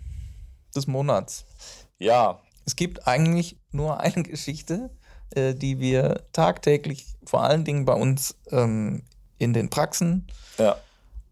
[0.75, 1.45] des Monats.
[1.99, 2.39] Ja.
[2.65, 4.89] Es gibt eigentlich nur eine Geschichte,
[5.35, 9.03] äh, die wir tagtäglich, vor allen Dingen bei uns ähm,
[9.37, 10.25] in den Praxen,
[10.57, 10.77] ja.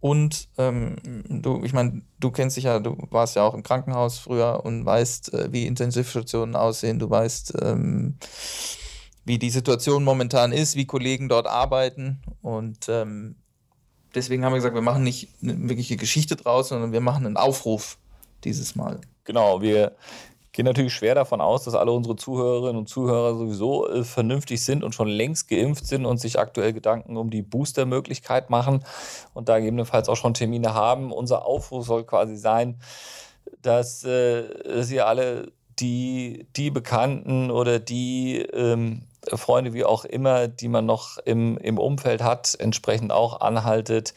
[0.01, 0.95] Und ähm,
[1.27, 4.85] du, ich meine, du kennst dich ja, du warst ja auch im Krankenhaus früher und
[4.85, 8.15] weißt, äh, wie Intensivstationen aussehen, du weißt, ähm,
[9.25, 12.21] wie die Situation momentan ist, wie Kollegen dort arbeiten.
[12.41, 13.35] Und ähm,
[14.15, 17.37] deswegen haben wir gesagt, wir machen nicht eine wirkliche Geschichte draus, sondern wir machen einen
[17.37, 17.97] Aufruf
[18.45, 19.01] dieses Mal.
[19.25, 19.95] Genau, wir
[20.51, 24.83] gehe natürlich schwer davon aus, dass alle unsere Zuhörerinnen und Zuhörer sowieso äh, vernünftig sind
[24.83, 28.83] und schon längst geimpft sind und sich aktuell Gedanken um die Booster-Möglichkeit machen
[29.33, 31.11] und da gegebenenfalls auch schon Termine haben.
[31.11, 32.79] Unser Aufruf soll quasi sein,
[33.61, 40.67] dass äh, Sie alle die, die Bekannten oder die ähm, Freunde, wie auch immer, die
[40.67, 44.13] man noch im, im Umfeld hat, entsprechend auch anhaltet,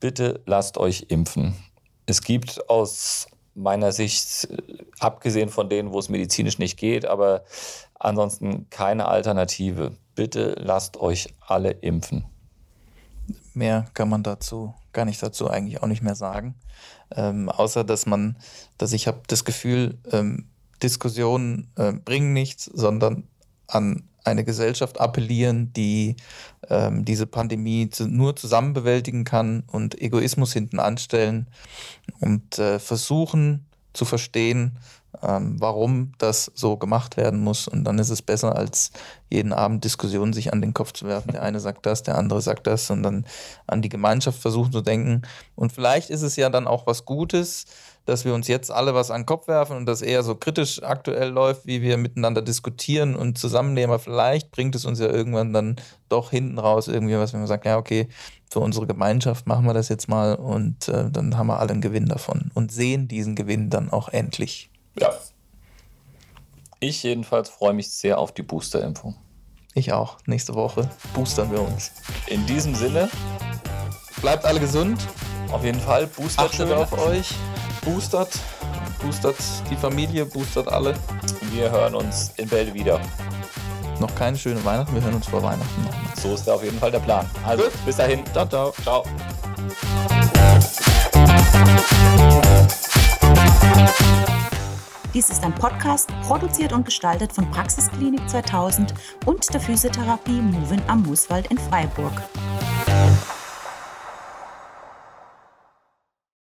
[0.00, 1.56] bitte lasst euch impfen.
[2.06, 4.56] Es gibt aus meiner Sicht, äh,
[4.98, 7.44] abgesehen von denen, wo es medizinisch nicht geht, aber
[7.94, 9.92] ansonsten keine Alternative.
[10.14, 12.24] Bitte lasst euch alle impfen.
[13.54, 16.54] Mehr kann man dazu, gar nicht dazu eigentlich auch nicht mehr sagen.
[17.14, 18.36] Ähm, außer dass man,
[18.78, 20.48] dass ich habe das Gefühl, ähm,
[20.82, 23.28] Diskussionen äh, bringen nichts, sondern
[23.66, 26.16] an eine Gesellschaft appellieren, die
[26.68, 31.46] ähm, diese Pandemie zu, nur zusammen bewältigen kann und Egoismus hinten anstellen
[32.20, 34.78] und äh, versuchen zu verstehen,
[35.22, 37.68] ähm, warum das so gemacht werden muss.
[37.68, 38.90] Und dann ist es besser, als
[39.30, 41.32] jeden Abend Diskussionen sich an den Kopf zu werfen.
[41.32, 43.26] Der eine sagt das, der andere sagt das und dann
[43.66, 45.22] an die Gemeinschaft versuchen zu denken.
[45.54, 47.66] Und vielleicht ist es ja dann auch was Gutes,
[48.06, 50.82] dass wir uns jetzt alle was an den Kopf werfen und das eher so kritisch
[50.82, 53.90] aktuell läuft, wie wir miteinander diskutieren und zusammennehmen.
[53.90, 55.76] Aber vielleicht bringt es uns ja irgendwann dann
[56.08, 58.08] doch hinten raus irgendwie was, wenn wir sagen, ja, okay,
[58.50, 61.80] für unsere Gemeinschaft machen wir das jetzt mal und äh, dann haben wir alle einen
[61.80, 64.70] Gewinn davon und sehen diesen Gewinn dann auch endlich.
[64.98, 65.12] Ja.
[66.80, 69.16] Ich jedenfalls freue mich sehr auf die Boosterimpfung.
[69.74, 70.18] Ich auch.
[70.26, 71.92] Nächste Woche boostern wir uns.
[72.26, 73.08] In diesem Sinne,
[74.20, 75.06] bleibt alle gesund.
[75.50, 77.34] Auf jeden Fall, boostert Achtet auf euch.
[77.84, 78.30] Boostert.
[79.02, 79.36] Boostert
[79.70, 80.94] die Familie, boostert alle.
[81.52, 83.00] Wir hören uns in Bälde wieder.
[84.00, 86.16] Noch keine schöne Weihnachten, wir hören uns vor Weihnachten nochmal.
[86.20, 87.28] So ist da auf jeden Fall der Plan.
[87.44, 87.72] Also, Gut.
[87.84, 88.24] bis dahin.
[88.32, 88.72] Ciao, ciao.
[88.82, 89.04] Ciao.
[95.14, 98.92] Dies ist ein Podcast, produziert und gestaltet von Praxisklinik 2000
[99.26, 102.20] und der Physiotherapie Movin am Mooswald in Freiburg.